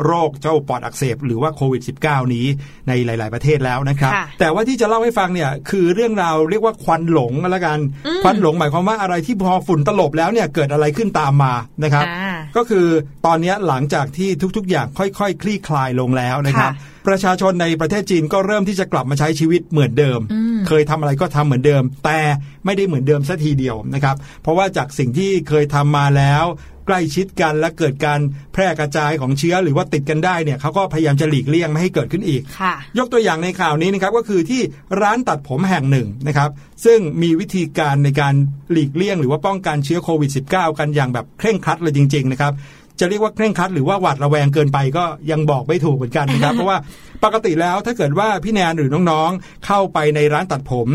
[0.06, 2.46] โรคเจ้าปอดอักเสบหรือว่าโควิด -19 นี้
[2.88, 12.88] ในหลาย ๆ ประเทศแล้วนะครับค่ะแต่ว่าที่จะเล่าให้ฟังเนี่ยคือเรื่องราวเรียกว่าควันหลงก็แล้วกันอืมควันหลงหมายความว่าอะไรที่พอฝุ่นตลบแล้วเนี่ยเกิดอะไรขึ้นตามมานะครับอ่าก็คือ
[13.26, 22.20] ตอนนี้หลังจากที่ทุก ๆ อย่างค่อย ๆ คลี่คลายลงแล้วนะครับค่ะประชาชนในประเทศจีนก็เริ่มที่จะกลับมาใช้ชีวิตเหมือนเดิมอืมเคยทำอะไรก็ทำเหมือนเดิม แต่
[22.66, 26.46] ไม่ได้เหมือนเดิมสัทีเดียวนะครับ เพราะว่าจากสิ่งที่เคยทำมาแล้ว
[26.88, 28.20] ใกล้ชิดกันและเกิดการ
[28.54, 34.62] แพร่กระจายของเชื้อหรือว่าติดกันได้เนี่ยเขาก็พยายามจะหลีกเลี่ยงไม่ให้เกิดขึ้นอีกค่ะยกตัวอย่างในข่าวนี้นะครับก็คือที่
[35.02, 36.50] ร้านตัดผมแห่งหนึ่งนะครับ
[36.86, 38.34] ซึ่งมีวิธีการในการ
[38.72, 42.54] หลีกเลี่ยง หรือว่าป้องกันเชื้อโควิด -19 กันอย่างแบบเคร่งครัดเลยจริง ๆ นะครับ
[43.00, 46.78] จะเรียกว่าเคร่งครัดหรือว่าหวาดระแวงเกินไปก็ยังบอกไม่ถูกเหมือนกันนะครับ เพราะว่า
[47.24, 50.88] ปกติแล้วถ้าเกิดว่าพี่แนนหรือน้องๆ เข้าไปในร้านตัดผม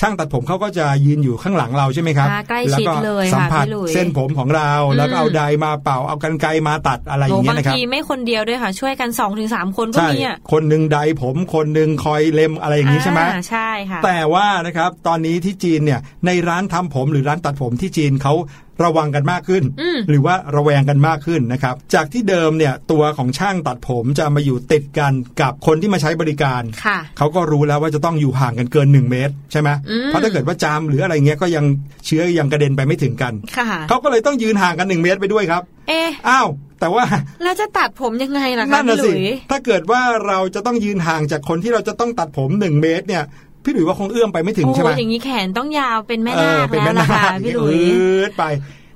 [0.00, 18.34] ช่างตัดผมเขาก็จะยืนอยู่ข้างหลังเราใช่ไหมครับอ่าใกล้แล้วชิดก็เลยค่ะสัมผัสพี่หลุยเส้นผมของเรา แล้วก็เอาไดร์มาเป่าเอากันไกรมาตัดอะไรอโอ้ย่างเงี้บายงนะครับทีไม่คนเดียวด้วยค่ะ ช่วยกัน2อถึงสคนก็ใช่มีอะคนหนึ่งไดร์ผมคนหนึ่งคอยเล็มอะไรอย่างนี้ใช่ไหมอ่าใช่ค่ะแต่ว่านะครับตอนนี้ที่จีนเนี่ยในร้านทำผมหรือร้านตัดผมที่จีนเขา
[18.84, 31.64] ระวังกันมากขึ้นอืมหรือว่าระแวงกันมากขึ้นนะครับ จากที่เดิมเนี่ยตัวของช่างตัดผมจะมาอยู่ติดกันกับคนที่มาใช้บริการค่ะเขาก็รู้แล้วว่าจะต้องอยู่ห่างกันเกิน 1 เมตร ใช่ไหมอืมเพราะถ้าเกิดว่าจามหรืออะไรเงี้ยก็ยัง
[32.06, 36.48] เชื้อยังกระเด็นไปไม่ถึงกันค่ะเขาก็เลยต้องยืนห่างกัน 1 เมตรไปด้วยครับ เอ๊ะอ้าว
[36.80, 37.04] แต่ว่า
[37.42, 43.24] แล้วจะตัดผมยังไงล่ะคะนั่นพี่น่ะหสิลุยถ้าเกิดว่าเราจะต้องยืนห่างจากคนที่เราจะต้องตัดผม 1 เมตรเนี่ย
[43.64, 48.44] พี่หลุยว่าคงเอื้อมไปไม่ถึงโอ้ใช่ไหมอย่างนี้แขนต้องยาวเป็นแม่เอนาอคเป็นแล้แม่วล่ะนาค่ะคพี่หลุยอืดไป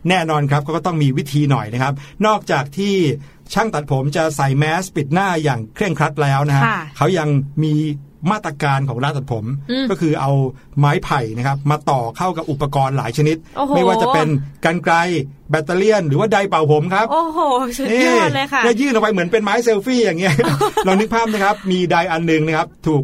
[0.08, 1.92] แน่นอนครับเขาก็ต้องมีวิธีหน่อยนะครับ
[2.26, 2.94] นอกจากที่
[3.54, 7.28] ช่างตัดผมจะใส่แมสปิดหน้าอย่างเคร่งครัดแล้วนะฮะค่ะเขายัง
[7.64, 7.74] มี
[8.30, 10.30] มาตรการของร้านตัดผมอืมก็คือเอา
[10.78, 14.28] ไม้ไผ่นะครับมาต่อเข้ากับอุปกรณ์หลายชนิดโอ้โหไม่ว่าจะเป็น
[14.64, 14.94] กรรไกร
[15.50, 17.38] แบตตาเลี่ยนหรือว่าไดร์เป่าผมครับ โอ้โห
[17.78, 20.34] สุดยอดเลยค่ะนี่ยื่นออกไปเหมือนเป็นไม้เซลฟี่อย่างเงี้ย
[20.86, 23.02] ลองนึกภาพนะครับ มีไดร์อันหนึ่งนะครับ ถูก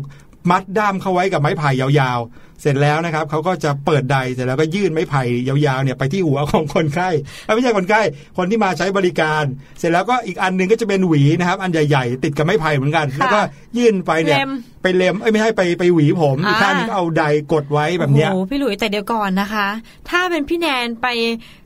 [0.50, 2.18] มัดด้ามเข้าไว้กับไม้ไผ่ยาว
[2.64, 7.10] เสร็จแล้วนะครับเขาก็จะเปิดไดร์เสร็จแล้วก็ยื่นไม้ไผ่ยาวๆเนี่ยไปที่หัวของคนไข้
[7.44, 8.02] เอ้ยไม่ใช่คนไข้
[8.36, 9.44] คนที่มาใช้บริการ
[9.78, 13.40] เสร็จแล้วก็อีกอันหนึ่งก็จะเป็นหวีนะครับ อันใหญ่ๆ ติดกับไม้ไผ่เหมือนกัน แล้วก็
[13.76, 14.50] ยื่นไปเนี่ยเล็ม
[14.82, 19.66] ไปเล็มเอ้ยไม่ใช่ไปไปหวีผมอีกอ่าข้างหนึงก็เอาไดร์กดไว้แบบเนี้ยโอ้โหพี่หลุยแต่เดี๋ยวก่อนนะคะ
[20.10, 21.06] ถ้าเป็นพี่แนนไป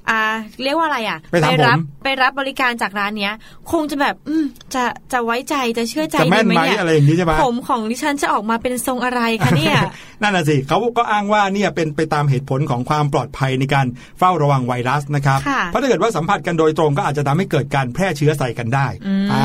[0.08, 0.20] อ่า
[0.62, 3.34] เรียกว่าอะไรอะ ไปทำผมรัไปรับบริการจากร้านเนี้ย
[3.72, 4.82] คงจะแบบ อืมจะ
[5.12, 9.78] จะไว้ใจจะเชื่อใจจะแม่นดีไหมเนี่ยอะไรอย่างนี้ใช่ไหมผมของดิฉันจะออกมาเป็นทรงอะไรคะเนี่ย
[10.22, 13.86] นั่นน่ะสิเขาก็อ้างว่าเนี่ยเป็นไปตามเหตุผลของความปลอดภัยในการ
[14.18, 19.44] เฝ้าระวังไวรัสนะครับค่ะเพราะถ้าเกิดว่าสัมผัสกันโดยตรงก็อาจจะทำให้เกิดการแพร่เชื้อใส่กันได้อืมอ่า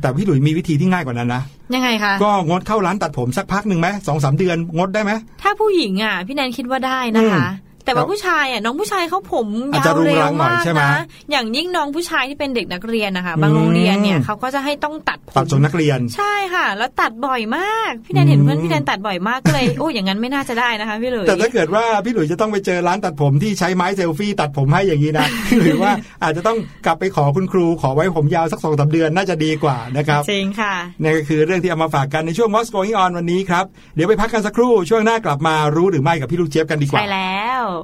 [0.00, 1.42] แต่พี่หลุยมีวิธีที่ง่ายกว่านั้นนะ
[1.74, 25.26] ยังไงคะก็งดเข้าร้านตัดผมสักพักหนึ่งไหมสองสามเดือนงดได้ไหมถ้าผู้หญิงอะพี่แนนคิดว่าได้นะคะอืม แต่แต่ว่าผู้ชายอะน้องผู้ชายเขาผมอาจยาจะวรุงเร็รัวงหน่อยมากใช่ไหมนะอย่างยิ่งน้องผู้ชายที่เป็นเด็กนักเรียนนะคะบางอืมโรงเรียนเนี่ยเขาก็จะให้ต้องตัดผมตัดจนนักเรียน ใช่ค่ะ แล้วตัดบ่อยมาก พี่แนนเห็นเพื่อนพี่แนนตัดบ่อยมากก็เลยโอ้อย่างนั้นไม่น่าจะได้นะคะพี่หลุยแต่ถ้าเกิดว่าพี่หลุยจะต้องไปเจอร้านตัดผมที่ใช้ไม้เซลฟี่ตัดผมให้อย่างนี้นะ
[25.62, 37.82] หรือว่าอาจจะต้องกลับไปขอคุณครูขอไว้ผมยาวสักสองสาเดือนน่าจะดีกว่านะครับจริงค่ะนี่ก็คือเรื่องที่เอามาฝากกันในช่วง What's Going On วันนี้ครับเดี๋ยวไปพักกันสักครู่ช่วงหน้ากลับมารู้หรือไม่กับพี่ลูกเจี๊ยบกันดีกว่าใช่แล้วอ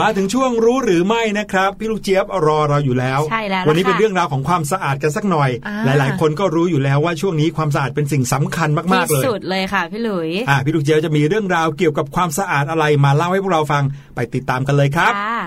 [0.00, 13.82] มาถึงช่วงรู้หรือไม่นะครับ พี่ลูกเจี๊ยบรอเราอยู่แล้วใช่แล้ววันนี้ล่ะค่ะเป็นเรื่องราวของความสะอาดกันสักหน่อยอ่าหลาย ๆ คนก็รู้อยู่แล้วว่าช่วงนี้ความสะอาดเป็นสิ่งสำคัญมากๆเลยที่สุดเลยค่ะพี่หลุยอ่าพี่ลูกเจี๊ยบจะมีเรื่องราวเกี่ยวกับความสะอาดอะไรมาเล่าให้พวกเราฟัง
[14.14, 15.40] ไปติดตามกันเลยครับค่ะ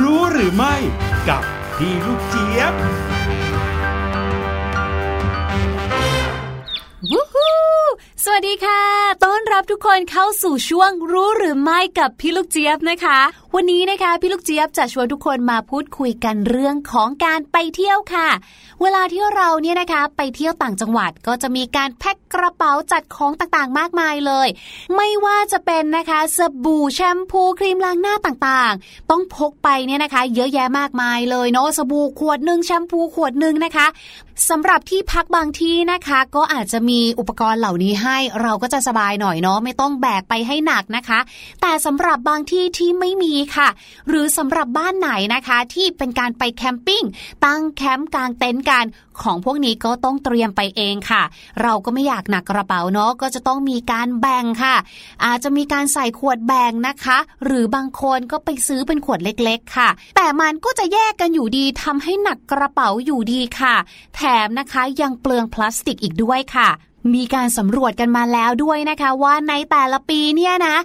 [0.00, 0.74] รู้หรือไม่
[1.28, 1.42] กับ
[1.76, 2.74] พี่ลูกเจี๊ยบ
[7.10, 7.47] วู้ฮู้
[8.24, 8.82] สวัสดีค่ะ
[9.24, 13.18] ต้อนรับทุกคนเข้าสู่ช่วงรู้หรือไม่กับพี่ลูกเจี๊ยบนะคะ
[13.54, 18.28] วันนี้นะคะพี่ลูกเจี๊ยบจะชวนทุกคนมาพูดคุยกันเรื่องของการไปเที่ยวค่ะ
[18.82, 24.48] เวลาที่เราเนี่ยนะคะไปเที่ยวต่างจังหวัดก็จะมีการแพ็คกระเป๋าจัดของต่างๆ มากมายเลย
[24.96, 33.86] ไม่ว่าจะเป็นนะคะสบู่แชมพูครีมล้างหน้าต่างๆ ต้องพกไปเนี่ยนะคะ เยอะแยะมากมายเลยเนาะสบู่ขวดหนึ่งแชมพูขวดหนึ่งนะคะ
[34.48, 41.18] สำหรับที่พักบางที่นะคะ ก็อาจจะมีอุปกรณ์เหล่านี้ให้ เราก็จะสบายหน่อยเนาะไม่ต้องแบกไปให้หนักนะคะ
[41.60, 43.68] แต่สำหรับบางที่ที่ไม่มีค่ะ
[44.08, 47.04] หรือสำหรับบ้านไหนนะคะที่เป็นการไปแคมปิ้ง
[47.44, 48.84] ตั้งแคมป์กางเต็นท์กัน
[49.24, 51.22] ของพวกนี้ก็ต้องเตรียมไปเองค่ะ
[51.62, 54.76] เราก็ไม่อยากหนักกระเป๋าเนาะก็จะต้องมีการแบ่งค่ะ
[55.24, 63.74] อาจจะมีการใส่ขวดแบ่งนะคะ หรือบางคนก็ไปซื้อเป็นขวดเล็กๆ ค่ะ แต่มันก็จะแยกกันอยู่ดีทำให้หนักกระเป๋าอยู่ดีค่ะ
[64.16, 66.68] แถมนะคะยังเปลืองพลาสติกอีกด้วยค่ะ
[67.14, 70.76] มีการสำรวจกันมาแล้วด้วยนะคะว่าในแต่ละปีเนี่ยนะ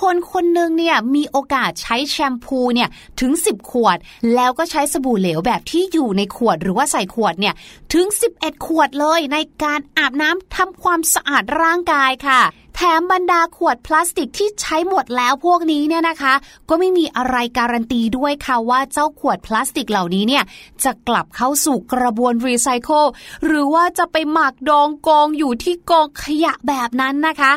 [0.00, 2.88] คนคนหนึ่งเนี่ยมีโอกาสใช้แชมพูเนี่ย
[3.20, 3.96] ถึง 10 ขวด
[4.34, 7.54] แล้วก็ใช้สบู่เหลวแบบที่อยู่ในขวดหรือว่าใส่ขวดเนี่ย
[7.92, 8.06] ถึง
[8.36, 12.40] 11 ขวดเลยในการอาบน้ำทำความสะอาดร่างกายค่ะ
[12.98, 16.34] มบรรดาขวดพลาสติกที่ใช้หมดแล้วพวกนี้เนี่ยนะคะ
[16.68, 20.44] ก็ไม่มีอะไรการันตีด้วยค่ะว่าเจ้าขวดพลาสติกเหล่านี้เนี่ย
[20.84, 23.04] จะกลับเข้าสู่กระบวนรีไซเคิล
[23.46, 27.52] หรือว่าจะไปหมักดองกองอยู่ที่กองขยะแบบนั้นนะคะ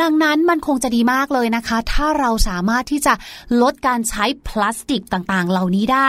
[0.00, 3.14] ดังนั้นมันคงจะดีมากเลยนะคะ ถ้าเราสามารถที่จะ
[3.62, 6.08] ลดการใช้พลาสติกต่างๆ เหล่านี้ได้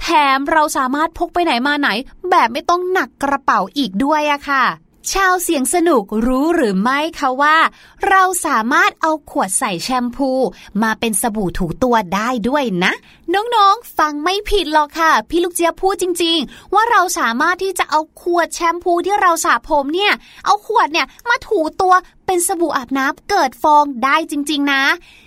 [0.00, 0.06] แถ
[0.36, 1.88] มเราสามารถพกไปไหนมาไหน
[2.30, 4.64] แบบไม่ต้องหนักกระเป๋าอีกด้วยอะค่ะ
[5.12, 7.56] ชาวเสียงสนุกรู้หรือไม่คะว่า
[8.08, 10.30] เราสามารถเอาขวดใส่แชมพู
[10.82, 12.92] มาเป็นสบู่ถูตัวได้ด้วยนะ
[13.34, 20.12] น้องๆ ฟังไม่ผิดหรอกค่ะ พี่ลูกเจี๊ยบพูดจริง ๆ ว่าเราสามารถที่จะเอาขวดแชมพูที่เราสระผมเนี่ย
[20.44, 21.94] เอาขวดเนี่ยมาถูตัว
[22.30, 24.82] เป็นสบู่อาบน้ำเกิดฟองได้จริง ๆ นะ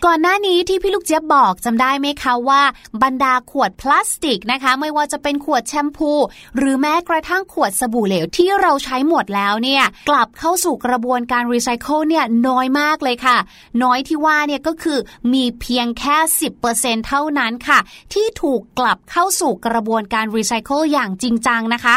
[0.05, 2.61] ก่อนหน้านี้ที่พี่ลูกเจี๊ยบบอกจำได้ไหมคะว่า
[3.03, 6.11] บรรดาขวดพลาสติกนะคะ ไม่ว่าจะเป็นขวดแชมพู
[6.57, 13.37] หรือแม้กระทั่งขวดสบู่เหลวที่เราใช้หมดแล้วเนี่ยกลับเข้าสู่กระบวนการรีไซเคิลเนี่ยน้อยมากเลยค่ะ
[13.83, 14.99] น้อยที่ว่าเนี่ยก็คือ
[15.33, 16.17] มีเพียงแค่
[16.61, 17.79] 10%เท่านั้นค่ะ
[18.13, 21.95] ที่ถูกกลับเข้าสู่กระบวนการรีไซเคิลอย่างจริงจังนะคะ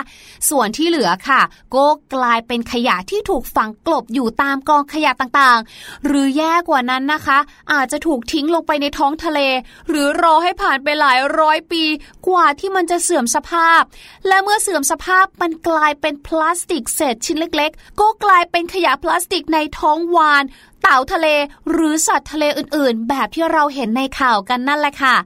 [0.51, 1.43] ส่วนที่เหลือค่ะ
[1.75, 7.38] ก็กลายเป็นขยะที่ถูกฝังกลบอยู่ตามกองขยะต่างๆ หรือแย่กว่านั้นนะคะ
[7.72, 9.40] อาจจะถูกทิ้งลงไปในท้องทะเล
[9.88, 11.82] หรือรอให้ผ่านไปหลายร้อยปี
[12.28, 13.82] กว่าที่มันจะเสื่อมสภาพ
[14.26, 20.45] และเมื่อเสื่อมสภาพมันกลายเป็นพลาสติกเศษชิ้นเล็ก ๆ ก็กลายเป็นขยะพลาสติกในท้องวาน
[20.82, 21.26] เต่าทะเล
[21.70, 25.16] หรือสัตว์ทะเลอื่นๆ แบบที่เราเห็นในข่าวกันนั่นแหละค่ะ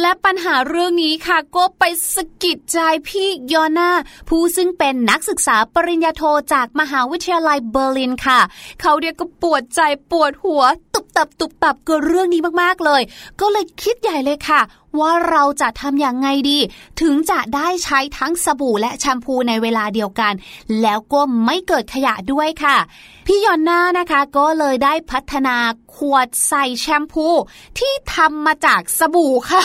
[0.00, 2.78] และปัญหาเรื่องนี้ค่ะก็ไปสะกิดใจ
[3.08, 3.90] พี่ยอนา
[4.28, 6.22] ผู้ซึ่งเป็นนักศึกษาปริญญาโท
[6.52, 8.40] จากมหาวิทยาลัยเบอร์ลินค่ะ
[8.80, 9.80] เขาเดียก็ปวดใจ
[10.10, 10.62] ปวดหัว
[11.16, 13.02] ตับตุบตับเกับเรื่องนี้มากๆเลย
[13.40, 14.60] ก็เลยคิดใหญ่เลยค่ะ
[15.00, 16.58] ว่าเราจะทำอย่างไงดี
[17.00, 20.32] ถึงจะได้ใช้ทั้งสบู่และแชมพูในเวลาเดียวกัน
[20.82, 22.76] แล้วก็ไม่เกิดขยะด้วยค่ะ
[23.26, 25.56] พี่ยอนน่านะคะก็เลยได้พัฒนา
[25.96, 27.28] ขวดใส่แชมพู
[27.78, 29.64] ที่ทำมาจากสบู่ค่ะ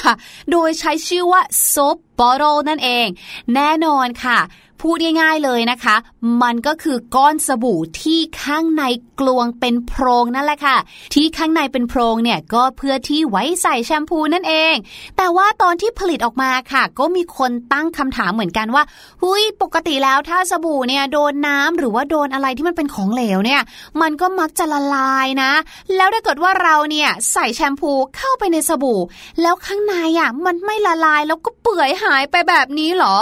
[0.52, 1.42] โดยใช้ชื่อว่า
[1.74, 3.08] soap b o t t นั่นเอง
[3.56, 4.40] แน่นอนค่ะ
[4.82, 5.96] พูดง่ายๆเลยนะคะ
[6.42, 8.84] มันก็คือก้อนสบู่ที่ข้างใน
[9.20, 10.78] กลวงเป็นโพรงนั่นแหละค่ะ
[11.14, 14.76] ที่ข้างในเป็นโพรงเนี่ยก็เพื่อที่ไว้ใส่แชมพูนั่นเอง
[15.18, 18.84] แต่ว่าตอนที่ผลิตออกมาค่ะ ก็มีคนตั้งคำถามเหมือนกันว่า
[19.22, 23.62] หุยปกติแล้วถ้าสบู่เนี่ยโดนน้ำหรือว่าโดนอะไรที่มันเป็นของเหลวเนี่ย
[24.02, 25.52] มันก็มักจะละลายนะ
[25.96, 29.00] แล้วถ้าเกิดว่าเราเนี่ยใส่แชมพูเข้าไปในสบู่
[29.42, 33.16] แล้วข้างในอะมันไม่ละลายแล้วก็เปื่อยหายไปแบบนี้หรอ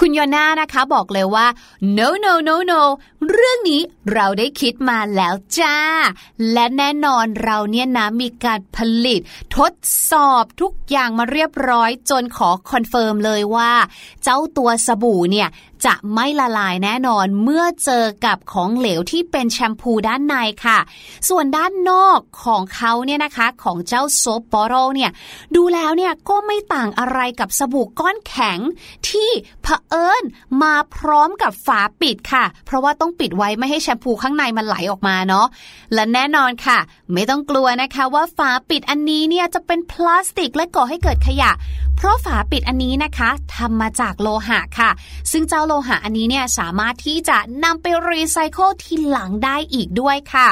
[0.00, 1.46] คุณยอน่านะคะบบอกเลยว่า
[1.98, 2.82] no no no no
[3.30, 3.82] เรื่องนี้
[4.12, 5.78] เราได้คิดมาแล้วจ้า
[6.52, 9.20] และแน่นอนเราเนี่ยนะมีการผลิต
[9.56, 9.72] ทด
[10.10, 13.72] สอบทุกอย่างมาเรียบร้อยจนขอ confirm เลยว่า
[14.24, 15.48] เจ้าตัวสบู่เนี่ย
[15.84, 20.78] จะไม่ละลายแน่นอนเมื่อเจอกับของเหลวที่เป็นแชมพูด้านในค่ะ
[21.28, 25.10] ส่วนด้านนอกของเขาเนี่ยนะคะของเจ้า Soap Bottle เนี่ย
[25.56, 28.58] ดูแล้วเนี่ยก็ไม่ต่างอะไรกับสบู่ก้อนแข็ง
[29.08, 29.30] ที่
[29.62, 30.22] เผอิญ
[30.62, 35.46] มาพร้อมกับฝาปิดค่ะ เพราะว่าต้องปิดไว้ไม่ให้แชมพูข้างในมันไหลออกมาเนาะ
[35.94, 36.78] และแน่นอนค่ะ
[37.12, 41.50] ไม่ต้องกลัวนะคะว่าฝาปิดอันนี้เนี่ยจะเป็นพลาสติกและก่อให้เกิดขยะ
[41.96, 44.90] เพราะฝาปิดอันนี้นะคะทำมาจากโลหะค่ะ
[45.32, 50.48] ซึ่งเจ้าโลหะอันนี้เนี่ยสามารถที่จะนำไปรีไซเคิลทีหลังได้อีกด้วยค่ะ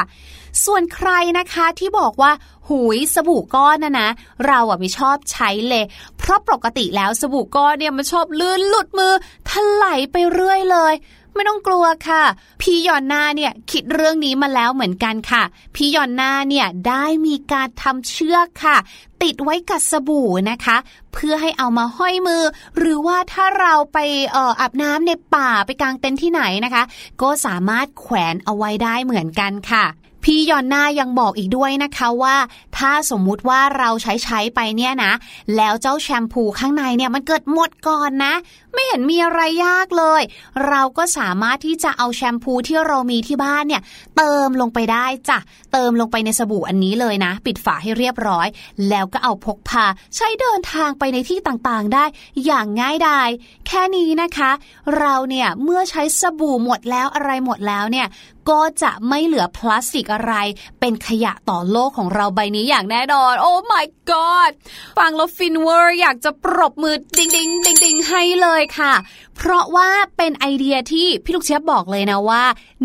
[0.65, 2.31] ส่วนใครนะคะที่บอกว่า
[2.67, 4.09] หุยสบู่ก้อนนะนะ
[4.47, 5.83] เราอะไม่ชอบใช้เลย
[6.17, 9.13] เพราะปกติแล้วสบู่ก้อนเนี่ยมันชอบลื่นหลุดมือ
[9.49, 9.51] ถ
[9.81, 10.93] ลายไปเรื่อยเลย
[11.35, 12.23] ไม่ต้องกลัวค่ะ
[12.61, 15.43] พี่ยอนนาเนี่ยคิดเรื่องนี้มาแล้วเหมือนกันค่ะ
[15.75, 18.77] พี่ยอนนาเนี่ยได้มีการทำเชือกค่ะ
[19.23, 20.77] ติดไว้กับสบู่นะคะ
[21.13, 22.43] เพื่อให้เอามาห้อยมือ
[22.77, 23.97] หรือว่าถ้าเราไป
[24.31, 26.83] เอ่ออาบน้ำในป่าไปกางเต็นท์ที่ไหนนะคะ
[27.21, 29.85] ก็สามารถแขวนเอาไว้ได้เหมือนกันค่ะ
[30.29, 32.35] พี่ยอนนายังบอกอีกด้วยนะคะว่า
[32.77, 35.11] ถ้าสมมุติว่าเราใช้ใช้ไปเนี่ยนะ
[35.55, 38.33] แล้วเจ้าแชมพูข้างในเนี่ยมันเกิดหมดก่อนนะ
[38.75, 40.21] ไม่เห็นมีอะไรยากเลย
[40.67, 43.81] เราก็สามารถที่จะเอาแชมพูที่เรามีที่บ้านเนี่ย
[44.17, 45.39] เติมลงไปได้จ้ะ
[45.73, 48.47] เติมลงไปในสบู่อันนี้เลยนะ ปิดฝาให้เรียบร้อย
[48.89, 52.05] แล้วก็เอาพกพาใช้เดินทางไปในที่ต่างๆได้
[52.45, 53.29] อย่างง่ายดาย
[53.67, 54.51] แค่นี้นะคะ
[54.97, 58.07] เราเนี่ยเมื่อใช้สบู่หมดแล้วอะไรหมดแล้วเนี่ย
[58.49, 60.33] ก็จะไม่เหลือพลาสติกอะไร
[60.79, 64.51] เป็นขยะต่อโลกของเราใบนี้อย่างแน่นอน oh my god
[64.97, 68.93] ฟังแล้วฟินเวอร์อยากจะปรบมือดิงดิงดิงดิงให้เลยค่ะ
[69.35, 72.43] เพราะว่าเป็นไอเดียที่พี่ลูกเจี๊ยบบอกเลยนะว่า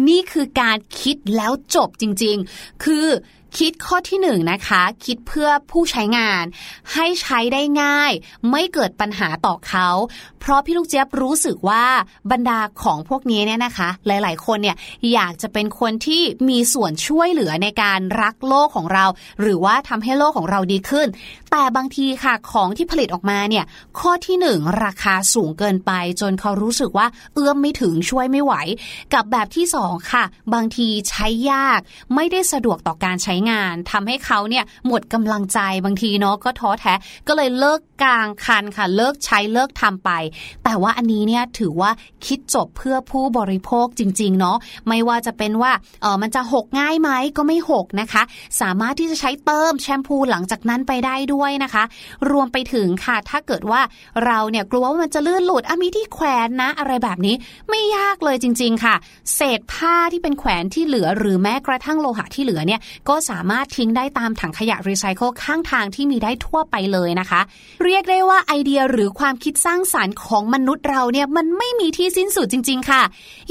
[0.08, 3.06] นี่คือการคิดแล้วจบจริง ๆ คือ
[3.58, 6.44] คิดข้อที่หนึ่งนะคะ คิดเพื่อผู้ใช้งาน
[6.92, 8.12] ให้ใช้ได้ง่าย
[8.50, 9.88] ไม่เกิดปัญหาต่อเขา
[10.40, 11.84] เพราะพี่ลูกเจี๊ยบรู้สึกว่า
[12.30, 14.76] บรรดาของพวกนี้เนี่ยนะคะ หลาย ๆ คนเนี่ย
[15.12, 19.04] อยากจะเป็นคนที่มีส่วนช่วยเหลือในการรักโลกของเรา
[19.40, 21.06] หรือว่าทำให้โลกของเราดีขึ้น
[21.50, 23.64] แต่บางทีค่ะของที่ผลิตออกมาเนี่ย
[23.98, 28.54] ข้อที่หนึ่งราคาสูงเกินไป จนเขารู้สึกว่าเอื้อมไม่ถึงช่วยไม่ไหว
[29.14, 30.24] กับแบบที่สองค่ะ
[30.54, 31.80] บางทีใช้ยาก
[32.14, 36.94] ไม่ได้สะดวกต่อการใช้งานทำให้เขาเนี่ยหมดกำลังใจบางทีเนาะก็ท้อแท้
[37.28, 40.10] ก็เลยเลิกกลางคันค่ะ เลิกใช้เลิกทำไป
[40.64, 41.90] แต่ว่าอันนี้เนี่ยถือว่า
[42.26, 44.56] คิดจบเพื่อผู้บริโภคจริงๆเนาะ
[44.88, 45.72] ไม่ว่าจะเป็นว่า
[46.02, 48.22] เออมันจะหกง่ายไหมก็ไม่หกนะคะ
[48.60, 51.84] สามารถที่จะใช้เติมแชมพูหลังจากนั้นไปได้ด้วยนะคะ
[52.30, 53.80] รวมไปถึงค่ะถ้าเกิดว่า
[54.26, 57.34] เราเนี่ยกลัวว่ามันจะลื่นหลุดอะมีที่แขวนนะ อะไรแบบนี้
[57.70, 58.94] ไม่ยากเลยจริง ๆ ค่ะ
[59.34, 67.40] เศษผ้าที่เป็นแขวนที่เหลือหรือแม้กระทั่งโลหะที่เหลือเนี่ยก็สามารถทิ้งได้ตามถังขยะรีไซเคิลข้างทางที่มีได้ทั่วไปเลยนะคะ
[67.84, 73.02] เรียกได้ว่าไอเดียหรือความคิดสร้างสารรค์ของมนุษย์เราเนี่ยมันไม่มีที่สิ้นสุดจริง ๆ ค่ะ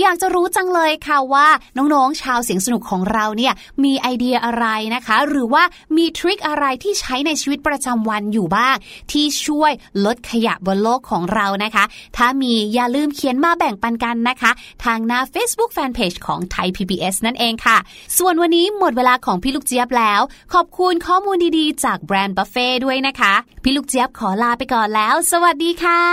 [0.01, 3.53] อยากจะรู้จังเลยค่ะว่าน้องๆชาวเสียงสนุกของเราเนี่ย
[3.84, 4.65] มีไอเดียอะไร
[4.95, 5.63] นะคะ หรือว่า
[5.97, 8.75] มีทริคอะไรที่ใช้ในชีวิตประจำวันอยู่บ้าง
[9.11, 9.71] ที่ช่วย
[10.05, 11.84] ลดขยะบนโลกของเรานะคะ
[12.17, 14.51] ถ้ามีอย่าลืมเขียนมาแบ่งปันกันนะคะ
[14.86, 17.77] ทางหน้า Facebook Fanpage ของไทย PBS นั่นเองค่ะ
[18.17, 20.22] ส่วนวันนี้หมดเวลาของพี่ลูกเจี๊ยบแล้ว
[20.53, 26.03] ขอบคุณข้อมูลดีๆ จากแบรนด์บัฟเฟ่ด้วยนะคะ พี่ลูกเจี๊ยบขอลาไปก่อนแล้ว สวัสดีค่ะ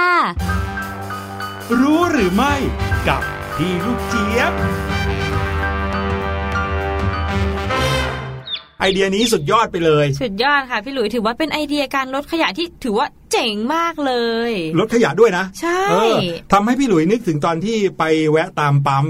[1.80, 2.54] รู้หรือไม่
[3.09, 3.22] กับ
[3.57, 4.52] พี่ลูกเจี๊ยบ
[8.80, 14.12] ไอเดียนี้สุดยอดไปเลย สุดยอดค่ะพี่หลุยถือว่าเป็นไอเดียการลดขยะที่ถือว่าเจ๋งมากเล
[14.50, 16.18] ย ลดขยะด้วยนะ ใช่เออ
[16.52, 19.04] ทำให้พี่หลุยนึกถึงตอนที่ไปแวะตามปั๊ม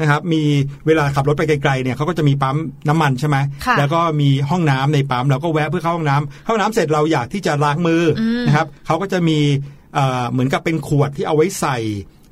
[0.00, 0.42] นะครับมี
[0.86, 2.56] เวลาขับรถไปไกลๆเนี่ยเขาก็จะมีปั๊ม
[2.88, 3.36] น้ำมันใช่ไหม
[3.66, 9.38] ค่ะแล้วก็มีห้องน้ำในปั๊มเราก็แวะเพื่อเข้าห้องน้ำเข้าห้องน้ำเสร็จเราอยากที่จะล้างมืออมนะครับเขาก็จะมี
[9.94, 11.78] เอ่อเหมือนกับเป็นขวดที่เอาไว้ใส่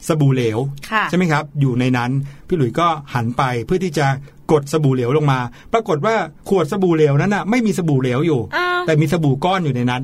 [0.09, 0.59] สบู่เหลว
[0.91, 2.11] ค่ะใช่ไหมครับ อยู่ในนั้น
[2.49, 4.07] พี่หลุยส์ก็หันไปเพื่อที่จะ
[4.53, 5.39] กดสบู่เหลวลงมา
[5.73, 6.15] ปรากฏว่า
[6.49, 10.03] ขวดสบู่เหลวนั้นน่ะไม่มีสบู่เหลวอยู่อ้าวแต่มีสบู่ก้อนอยู่ในนั้น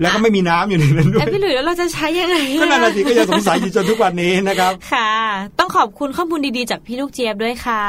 [0.00, 5.12] แล้วก็ไม่มีน้ำอยู่ในนั้นด้วแต่ยพี่หลุยแล้วเราจะใช้ยังไงอะก็นั่นน่ะสิก็ยังสงสัยอยู่จนทุกวันนี้นะครับ ค่ะ
[5.58, 7.84] ต้องขอบคุณข้อมูลดีๆจากพี่ลูกเจี๊ยบด้วยค่ะ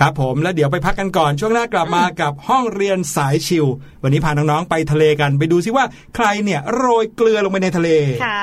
[0.00, 3.66] ครับผมแล้วเดี๋ยวไปพักกันก่อนช่วงหน้ากลับมากับห้องเรียนสายชิว
[4.02, 5.84] วันนี้พาน้องๆไปทะเลกันไปดูซิว่า
[6.16, 7.88] ใครเนี่ยโรยเกลือลงไปในทะเล
[8.24, 8.42] ค่ะ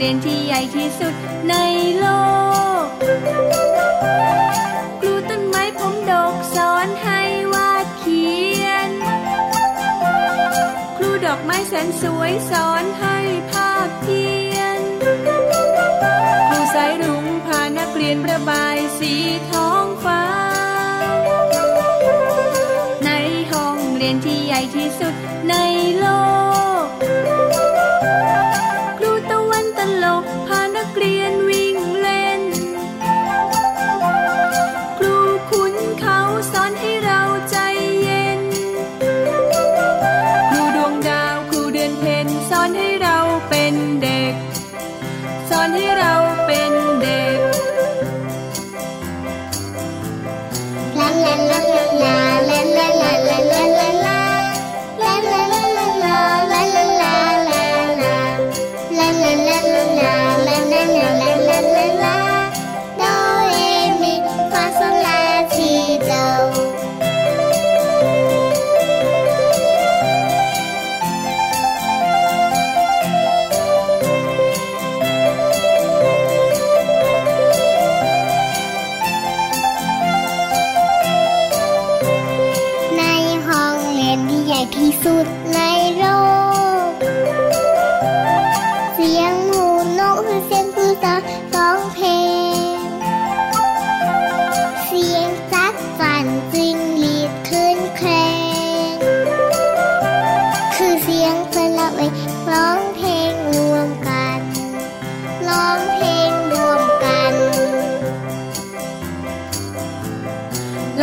[0.00, 1.14] เรียนที่ใหญ่ที่สุด
[1.48, 1.54] ใน
[1.98, 2.06] โล
[2.82, 2.86] ก
[5.00, 7.20] ครูต้นไม้ผมดกสอนให้
[7.54, 8.28] วาดเขี
[8.64, 8.90] ยน
[10.96, 13.16] ครูดอกไม้แสนสวยสอนให้
[13.50, 14.24] ภาพเพี
[14.54, 14.80] ยน
[16.48, 19.12] ครูสายรุ้งพานักเรียนระบายสี
[19.50, 20.24] ท้องฟ้า
[23.04, 23.10] ใน
[23.52, 25.14] ห้องเรียนที่ใหญ่ที่สุด
[25.48, 25.54] ใน
[25.98, 26.06] โล
[26.44, 26.47] ก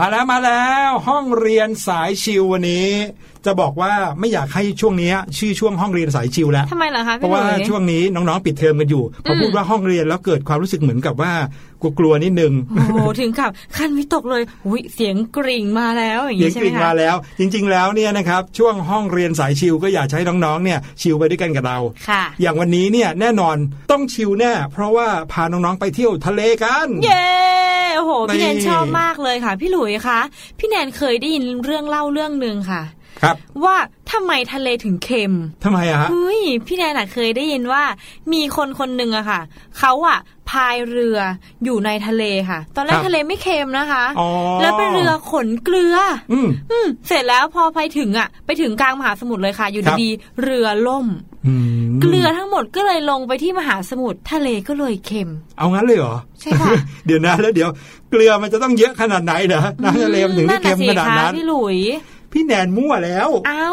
[0.00, 2.90] มาแล้วมาแล้ว ห้องเรียนสายชิววันนี้
[3.48, 11.32] จะบอกว่าไม่อยากให้ช่วงนี้ชื่อช่วงห้องเรียนสายชิวแล้วทำไมเหรอคะเพพี่ราะหว่าลุยช่วงนี้น้องๆปิดเทอมกันอยู่พอพูดว่าห้องเรียนแล้วเกิดความรู้สึกเหมือนกับว่า
[11.98, 21.78] กลัวๆนิดนึงโอ้โหถึงกับขั้นวิตกเลยอุ้ยเสียงกริ่งมาแล้วอย่างเสียนี้งใช่กไหมริ่งคะมาแล้ว จริง ๆ แล้วเนี่ยนะครับช่วงห้องเรียนสายชิวก็อยากจะให้น้องๆเนี่ยชิวไปด้วยกันกับเรา
[22.08, 23.56] ค่ะ อย่างวันนี้เนี่ยแน่นอน
[23.90, 27.26] ต้องชิวแน่เพราะว่าพาน้องๆไปเที่ยวทะเลกันเย้
[27.96, 30.20] โอ้โหพี่แนนนี่ชอบมากเลยค่ะ พี่หลุยคะ
[30.58, 32.82] พี่แนนเคยได้ยินเรื่องเล่าเรื่องหนึ่งค่ะ
[33.22, 33.76] ครับ ว่า
[34.12, 37.82] ทำไมทะเลถึงเค็มทำไมอะฮะเฮ้ยพี่แนนอะเคยได้ยินว่า
[38.32, 39.40] มีคนคนหนึ่งอะค่ะ
[39.78, 40.18] เขาอะ
[40.50, 41.18] พายเรือ
[41.64, 44.28] อยู่ในทะเลค่ะ ตอนแรคกรับทะเลไม่เค็มนะคะอ๋อ
[44.60, 45.96] แล้วเป็นเรือขนเกลือ
[46.32, 51.06] อืมอืมเสร็จแล้วพอไปถึงอะไปถึงกลางมหาสมุทรเลยค่ะ อยู่ครับดีๆเรือล่ม
[51.46, 51.54] อื
[51.86, 56.72] มเกลือทั้งหมดก็เลยลงไปที่มหาสมุทรทะเลก็เลยเค็ม เอางั้นเลยเหรอ ใช่ค่ะ
[57.06, 57.68] เดี๋ยวนะแล้วเดี๋ยว
[58.10, 61.78] เกลือมันจะต้องเยอะขนาดไหนเด้อน้ำทะเลมันถึงได้เค็มขนาดนั้นะสิคะพี่หลุย
[62.32, 63.70] พี่แนนมั่วแล้ว เอ้า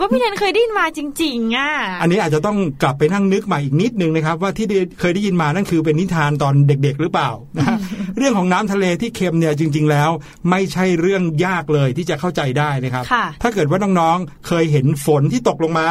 [0.00, 1.70] ก็พี่แนนเคยได้ยินมาจริงๆอะ
[2.00, 7.78] อันนี้อาจจะต้องกลับไปนั่งนึกใหม่อีกนิดนึงนะครับ ว่าที่ได้เคยได้ยินมานั่นคือเป็นนิทานตอนเด็กๆหรือเปล่านะฮะ
[8.16, 10.10] เรื่องของน้ำทะเลที่เค็มเนี่ยจริง ๆ แล้ว
[10.50, 15.88] ไม่ใช่เรื่องยากเลยที่จะเข้าใจได้นะครับค่ะถ้าเกิดว่าน้องๆเคยเห็นฝนที่ตกลงมา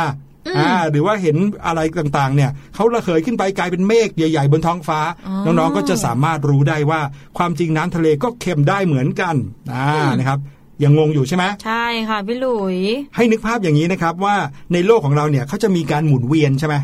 [0.48, 7.02] อืมอ่าหรือว่าเห็นอะไรต่างๆ เนี่ยเขาระเหยขึ้นไปกลายเป็นเมฆใหญ่ ๆ บนท้องฟ้าอ๋อน้องๆก็จะสามารถรู้ได้ว่า
[7.38, 9.36] ความจริงน้ำทะเลก็เค็มได้เหมือนกัน
[9.74, 9.90] อ่า
[10.20, 10.40] นะครับ
[10.84, 12.78] ยังงงอยู่ใช่ไหมใช่ค่ะพี่หลุย
[13.16, 14.36] ให้นึกภาพอย่างนี้นะครับว่า
[14.74, 16.76] ในโลกของเราเนี่ยเขาจะมีการหมุนเวียนใช่ไหม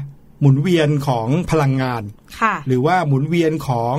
[0.42, 2.04] หมุนเวียนของพลังงาน
[2.40, 3.96] ค่ะหรือว่าหมุนเวียนของ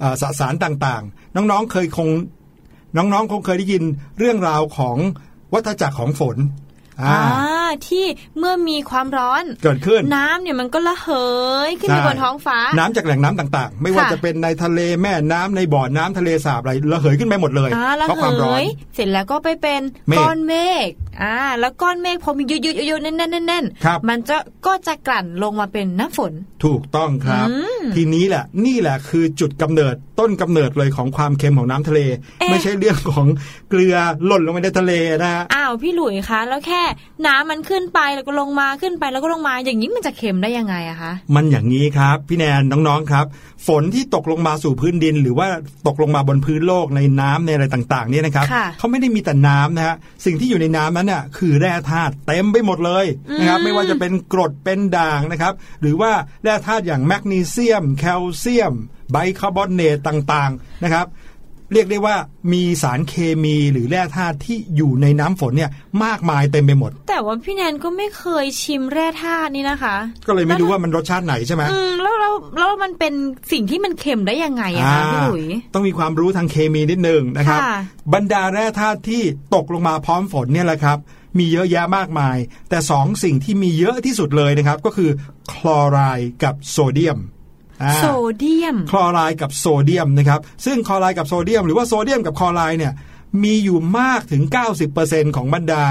[0.00, 2.08] เอ่อสสารต่างๆ น้องๆเคยคง
[2.96, 3.84] น้องๆคงเคยได้ยิน
[4.18, 4.96] เรื่องราวของ
[5.52, 6.36] วัฏจักรของฝน
[7.02, 8.04] อ่าอ่าที่
[8.38, 11.08] เมื่อมีความร้อนเกิดขึ้นน้ำเนี่ยมันก็ระเห
[11.68, 20.54] ยขึ้นไปใช่บนท้องฟ้า น้ำจากแหล่งน้ำต่างๆ ไม่ว่าค่ะจะเป็นในทะเลแม่น้ำในบ่อน้ำทะเลสาบอะไรระเหยขึ้นไปหมดเลยอ่าระเพราะเหความร้อนยเสร็จแล้วก็ไปเป็นเมฆก้อนเม
[20.86, 20.88] ฆ
[21.22, 24.36] อ่าแล้วก้อนเมฆพอมีเยอะๆๆๆแน่นๆแน่นครับมันจะ
[24.66, 26.32] ก็จะกลั่นลงมาเป็นน้ำฝน
[26.64, 32.00] ถูกต้องครับอืมทีนี้แหละนี่แหละคือจุดกำเนิดต้นกำเนิดเลยของความเค็มของน้ำทะเล
[32.40, 33.26] เอ๊ะไม่ใช่เรื่องของ
[33.70, 34.92] เกลือหล่นลงไปในทะเล
[35.22, 36.82] นะฮะอ้าวพี่หลุยคะแล้วแค่
[37.26, 43.26] น้ำมันขึ้นไปแล้วก็ลงมาขึ้นไปแล้วก็ลงมา อย่างนี้มันจะเค็มได้ยังไงอะคะมันอย่างนี้ครับ พี่แนนน้องๆครับ
[43.66, 45.48] ฝนที่ตกลงมาสู่พื้นดิน หรือว่า
[45.86, 53.06] ตกลงมาบนพื้นโลกในน้ำในอะไรต่างๆเนี่ยนะครับค่ะเขาไม่ได้มีแต่น้ำนะฮะสิ่งที่อยู่ในน้ำนั้นน่ะคือแร่ธาตุเต็มไปหมดเลย
[53.38, 56.12] นะครับอืมไม่ว่าจะเป็นกรดเป็นด่างนะครับ หรือว่า
[56.42, 58.74] แร่ธาตุอย่างแมกนีเซียม แคลเซียม
[59.12, 61.06] ไบคาร์บอเนตต่างๆนะครับ
[61.72, 62.16] เรียกได้ว่า
[62.52, 65.70] มีสารเคมีหรือแร่ธาตุที่อยู่ในน้ำฝนเนี่ย
[66.04, 69.96] มากมายเต็มไปหมด แต่ว่าพี่แนนก็ไม่เคยชิมแร่ธาตุนี่นะคะ
[70.26, 73.14] ก็เลยไม่รู้ว่ามันรสชาติไหนใช่ไหมอืมแล้วแล้วแล้วมันเป็น
[73.52, 77.76] สิ่งที่มันเค็มได้ยังไงอะคะพี่หลุยต้องมีความรู้ทางเคมีนิดนึงนะครับค่ะ
[78.14, 79.22] บรรดาแร่ธาตุที่
[79.54, 80.98] ตกลงมาพร้อมฝนเนี่ยแหละครับ
[81.38, 82.36] มีเยอะแยะมากมาย
[82.70, 85.10] แต่สองสิ่งที่มีเยอะที่สุดเลยนะครับ ก็คือ
[85.52, 87.35] คลอไรด์กับโซเดียมอ่า
[87.98, 88.06] โซ
[88.36, 92.92] เดียม คลอไรด์กับโซเดียมนะครับ ซึ่งคลอไรด์กับโซเดียม หรือว่าโซเดียมกับคลอไรด์เนี่ย
[93.44, 94.42] มีอยู่มากถึง
[94.90, 95.82] 90%ของบรรดา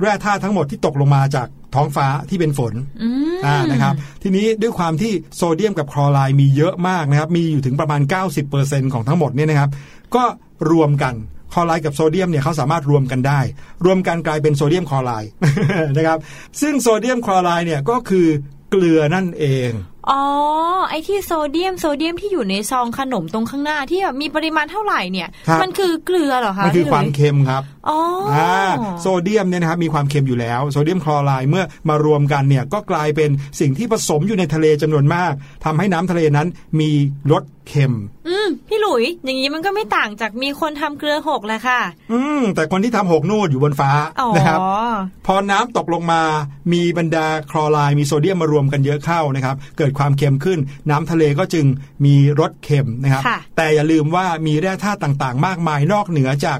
[0.00, 8.00] แร่ธาตุทั้งหมดที่ตกลงมาจากท้องฟ้าที่เป็นฝนอืมอ่านะครับ ทีนี้ด้วยความที่โซเดียมกับคลอไรด์มีเยอะมากนะครับ มีอยู่ถึงประมาณ
[8.48, 9.70] 90%ของทั้งหมดเนี่ยนะครับ
[10.14, 10.24] ก็
[10.70, 11.14] รวมกัน
[11.52, 13.40] คลอไรด์กับโซเดียมเนี่ยเขาสามารถรวมกันได้
[13.84, 15.30] รวมกันกลายเป็นโซเดียมคลอไรด์
[15.96, 16.18] นะครับ
[16.60, 18.26] ซึ่งโซเดียมคลอไรด์เนี่ยก็คือ
[18.70, 19.70] เกลือนั่นเอง
[20.10, 20.22] อ๋อ
[20.90, 27.98] ไอที่โซเดียมโซเดียมที่อยู่ในซองขนมตรงข้างหน้าที่แบบมีปริมาณเท่าไหร่เนี่ยครับมันคือเกลือเหรอคะมันคือพี่หลุยความเค็มครับอ๋อ
[28.34, 28.56] ออ่า
[29.00, 33.30] โซเดียมเนี่ยนะครับมีความเค็มอยู่แล้วโซเดียมคลอไรด์เมื่อมารวมกันเนี่ยก็กลายเป็น
[33.60, 35.32] สิ่งที่ผสมอยู่ในทะเลจำนวนมาก
[35.64, 36.48] ทำให้น้ำทะเลนั้น
[36.80, 36.90] มี
[37.32, 37.94] รส เค็ม
[38.28, 41.80] อืมพี่หลุย อย่างนี้มันก็ไม่ต่างจากมีคนทำเกลือหกแหละค่ะ
[42.12, 43.90] อืม แต่คนที่ทำหกนู่นอยู่บนฟ้า
[44.20, 44.60] อ๋อนะครับ
[45.26, 46.22] พอน้ำตกลงมา
[46.72, 50.58] มีบรรดาคลอไรด์มีโซเดียมมารวมกันเยอะเข้านะครับ เกิดความเค็มขึ้น
[50.90, 51.66] น้ำทะเลก็จึง
[52.04, 56.58] มีรสเค็มนะครับค่ะแต่อย่าลืมว่ามีแร่ธาตุต่างๆ มากมายนอกเหนือจาก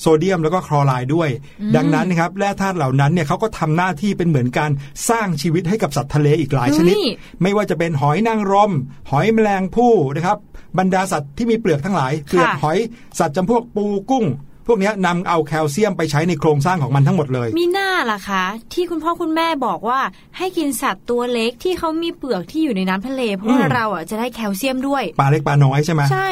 [0.00, 1.28] โซเดียมแล้วก็คลอไรด์ด้วย
[1.76, 4.70] ดังนั้นนะครับแร่ธาตุเหล่านั้นเนี่ยเขาก็ทำหน้าที่เป็นเหมือนการ
[5.08, 7.08] สร้างชีวิตให้กับสัตว์ทะเลอีกหลายชนิดเฮ้ย
[7.42, 8.72] ไม่ว่าจะเป็นหอยนางรม
[9.10, 10.38] หอยแมลงภู่นะครับ
[10.78, 12.78] บรรดาสัตว์ที่มีเปลือกทั้งหลายเปลือกหอย
[13.18, 14.24] สัตว์จำพวกปูกุ้ง
[14.66, 20.00] พวกเนี้ยนำเอาแคลเซียมไปใช้ในโครงสร้างของมันทั้งหมดเลย มีหน้าล่ะคะ ที่คุณพ่อคุณแม่บอกว่า
[20.38, 26.30] ให้กินสัตว์ตัวเล็กที่เขามีเปลือกที่อยู่ในน้ำทะเล เพราะว่าอืมเราอะจะได้แคลเซียมด้วยปลาเล็กปลาน้อยใช่ไหมใช่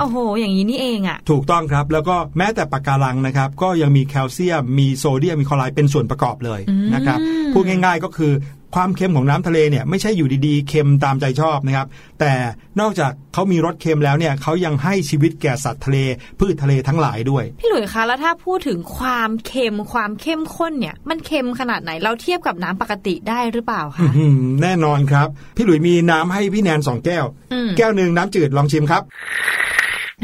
[0.00, 7.18] โอ้โห อย่างนี้นี่เองอะ ถูกต้องครับ แล้วก็แม้แต่ปะการังนะครับ ก็ยังมีแคลเซียม มีโซเดียมมีคลอไรด์เป็นส่วนประกอบเลยอืมนะครับ
[7.52, 8.32] พูดง่าย ๆ ก็คือ
[8.74, 11.86] ความเค็มของน้ำทะเลเนี่ยไม่ใช่อยู่ดีๆเค็มตามใจชอบนะครับ
[12.20, 12.32] แต่
[12.80, 15.98] นอกจากเขามีรสเค็มแล้วเนี่ยเขายังให้ชีวิตแก่สัตว์ทะเล
[16.38, 29.02] พืชทะเลทั้งหลายด้วย พี่หลุยส์คะแล้วถ้าพูดถึงความเค็มความเข้มข้นเนี่ยมันเค็มขนาดไหนเราเทียบกับน้ำปกติได้หรือเปล่าอื้อคะหือแน่นอนครับ พี่หลุยมีน้ำให้พี่แนนสองแก้วอืมแก้วหนึ่งน้ำจืดลองชิมครับ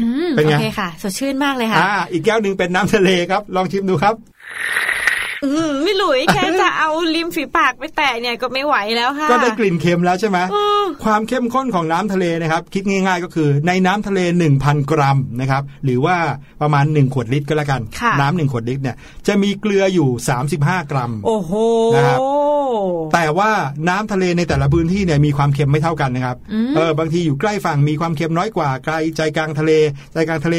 [0.01, 4.15] อืมเป็นโอไงเคค่ะ สดชื่นมากเลยค่ะอ่าอีกแก้วหนึ่งเป็นน้ำทะเลครับ ลองชิมดูครับ
[5.45, 14.19] อืมพี่หลุยส์แค่จะเอาริมฝีปากไปแตะเนี่ยก็ไม่ไหวแล้วค่ะ ก็ได้กลิ่นเค็มแล้วใช่ไหมอืมความเข้มข้นของน้ำทะเลนะครับคิดง่ายๆก็คือในน้ำทะเล
[14.55, 16.15] 1,000 กรัมนะครับหรือว่า
[16.61, 18.95] ประมาณ 1 ขวดลิตรก็แล้วกันค่ะน้ำหนึ่งขวดลิตรเนี่ย
[19.27, 20.09] จะมีเกลืออยู่
[20.49, 21.51] 35 กรัม โอ้โห
[21.95, 22.19] นะครับ
[23.13, 23.51] แต่ว่า
[23.89, 29.71] น้ำทะเลในแต่ละพื้นที่เนี่ยมีความเค็มไม่เท่ากันนะครับอืมเออบางทีอยู่ใกล้ฝั่งมีความเค็มน้อยกว่าไกลใจกลางทะเล
[30.13, 30.57] ใจกลางทะเล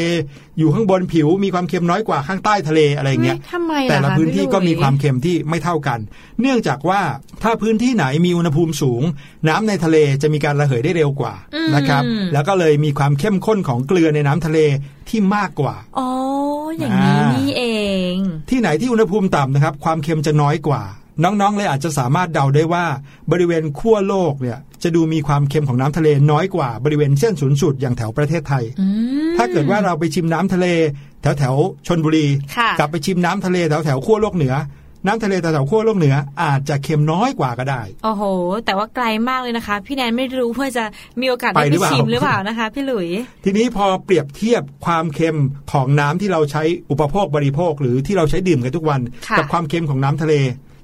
[0.59, 5.99] อยู่ข้างบนผิวมีความเค็มน้อยกว่าข้างใต้ทะเลอะไรอย่างเงี้ยฮ้ทำไมล่ะแต่ละคพื้นที่พี่หลุยก็มีความเค็มที่ไม่เท่ากัน
[6.41, 7.01] เนื่องจากว่า
[7.43, 9.01] ถ้าพื้นที่ไหนมีอุณหภูมิสูง
[9.47, 14.59] น้ำในทะเลจะมีการระเหยได้เร็วกว่าอืมนะครับ แล้วก็เลยมีความเข้มข้นของเกลือในน้ำทะเล
[15.09, 16.09] ที่มากกว่าอ๋อ
[16.77, 17.63] อย่างนี้อ่านี่นี่เอ
[18.13, 18.15] ง
[18.49, 20.83] ที่ไหนที่อุณหภูมิต่ำนะครับ ความเค็มจะน้อยกว่า
[21.23, 22.85] น้องๆเลยอาจจะสามารถเดาได้ว่า
[23.31, 28.87] บริเวณขั้วโลกเนี่ยจะดูมีความเค็มของน้ำทะเลน้อยกว่าบริเวณเส้นศูนย์สูตรอย่างแถวประเทศไทยอื
[29.29, 30.67] มถ้าเกิดว่าเราไปชิมน้ำทะเล
[31.21, 34.55] แถวแถวๆชนบุรีค่ะกลับไปชิมน้ำทะเลแถวแถวๆขั้วโลกเหนือ
[35.07, 38.23] น้ำทะเลแถวแถวๆขั้วโลกเหนืออาจจะเค็มน้อยกว่าก็ได้ โอ้โห
[38.65, 40.85] แต่ว่าไกลมากเลยนะคะ พี่แนนไม่รู้ว่าจะ
[41.21, 43.07] มีโอกาสไปได้หไปรือเปล่าชิมหรือเปล่านะคะ พี่หลุย
[43.43, 45.39] ทีนี้พอเปรียบเทียบความเค็ม
[45.71, 50.33] ของน้ำที่เราใช้อุปโภคบริโภค หรือที่เราใช้ดื่มกันทุกวันค่ะกัความเค็มของน้ำทะเล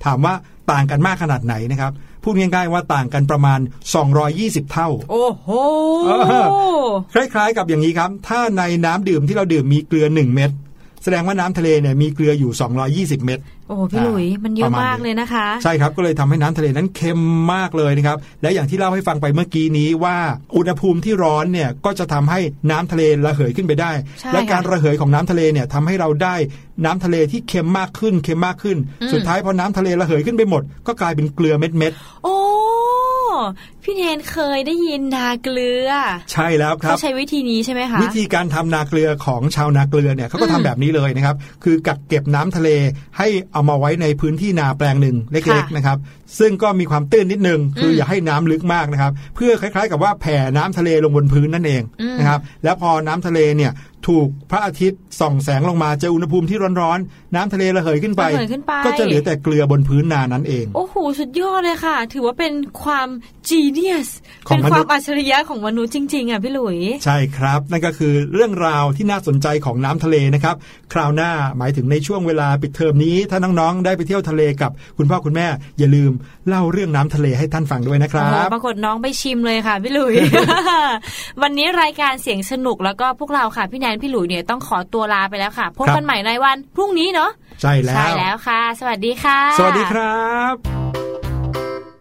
[0.06, 0.34] ถามว่า
[0.72, 1.91] ต่างกันมากขนาดไหนนะครับ
[2.24, 3.60] พูดง่ายๆว่าต่างกันประมาณ
[4.16, 5.50] 220 เท่า โอ้โห
[6.06, 6.12] เอ
[6.86, 10.52] อคล้ายๆกับอย่างนี้ครับ ถ้าในน้ำดื่มที่เราดื่มมีเกลือ 1 เม็ด
[11.04, 12.52] แสดงว่าน้ำทะเลเนี่ยมีเกลืออยู่
[13.18, 17.22] 220 เม็ดโอ้พี่หลุยมันเยปอะระมาณมากนี้เลยนะคะ ใช่ครับก็เลยทำให้น้ำทะเลนั้นเค็ม
[17.54, 20.18] มากเลยนะครับและอย่างที่เล่าให้ฟังไปเมื่อกี้นี้ว่า
[20.58, 22.39] อุณหภูมิที่ร้อนเนี่ยก็จะทำให้
[22.72, 26.36] น้ำทะเลระเหยขึ้นไปได้ใช่และการค่ะระเหยของน้ำทะเลเนี่ยทำให้เราได้
[26.86, 31.93] น้ำทะเลที่เค็มมากขึ้นเค็มมากขึ้นอืมสุดท้ายพอน้ำทะเลระเหยขึ้นไปหมด ก็กลายเป็นเกลือเม็ด
[32.24, 32.36] โอ้
[33.89, 42.69] พี่เทนเคยได้ยินนาเกลือๆใช่แล้วครัเขาบใช้วิธีนี้ใช่ไหมคะวิธีการทำนาเกลือของชาวนาเกลือเนี่ยเขาก็ทำอืมแบบนี้เลยนะครับ คือกักเก็บน้ำทะเล
[43.17, 45.97] ให้เอามาไว้ในพื้นที่นาแปลงหนึ่งเล็กค่ะๆนะครับ
[46.39, 53.73] ซึ่งก็มีความตื้นนิดนึง คืออมอย่าให้น้ำลึกมากนะครับ เพื่อคล้ายๆ กับว่าแผ่น้ำทะเลลงบนพื้นนั่นเองอืมนะครับแล้วพอน้ำทะเลเนี่ย
[54.07, 63.07] ถูกพระอาทิตย์ส่องแสงลงมาเจออุณหภูมิที่ร้อนๆ น้ำทะเลระเหยขึ้นไประเหยขึ้นไป ก็จะเหลือแต่เกลือบนพื้นนานั้นเอง โอ้โห สุดยอดเลยค่ะ ถือว่าเป็นความ
[63.49, 64.03] genius ของ
[64.45, 70.55] เป็นมนุษย์ความอัจฉริยะของมนุษย์จริงๆอะพี่หลุย ใช่ครับ นั่นก็คือเรื่องราวที่น่าสนใจของน้ำทะเลนะครับ
[70.93, 75.47] คราวหน้าหมายถึงในช่วงเวลาปิดเทอมนี้ ถ้าน้องๆ ได้ไปเที่ยวทะเลกับคุณพ่อคุณแม่
[75.80, 76.11] อย่าลืม
[76.47, 80.15] เล่าเรื่องน้ำทะเลให้ท่านฟังด้วยนะครัโอ้โหบปรากฏน้องไปชิมเลยค่ะพี่หลุย
[81.41, 91.09] วันนี้รายการเสียงสนุกแล้วก็พวกเราค่ะพี่แนนพี่หลุยเนี่ยต้องขอตัวลาไปแล้วค่ะพบครักันบใหม่ในวันพรุ่งนี้เนาะใช่แล้วใช่แล้วค่ะ สวัสดีค่ะ สวัสดีครับ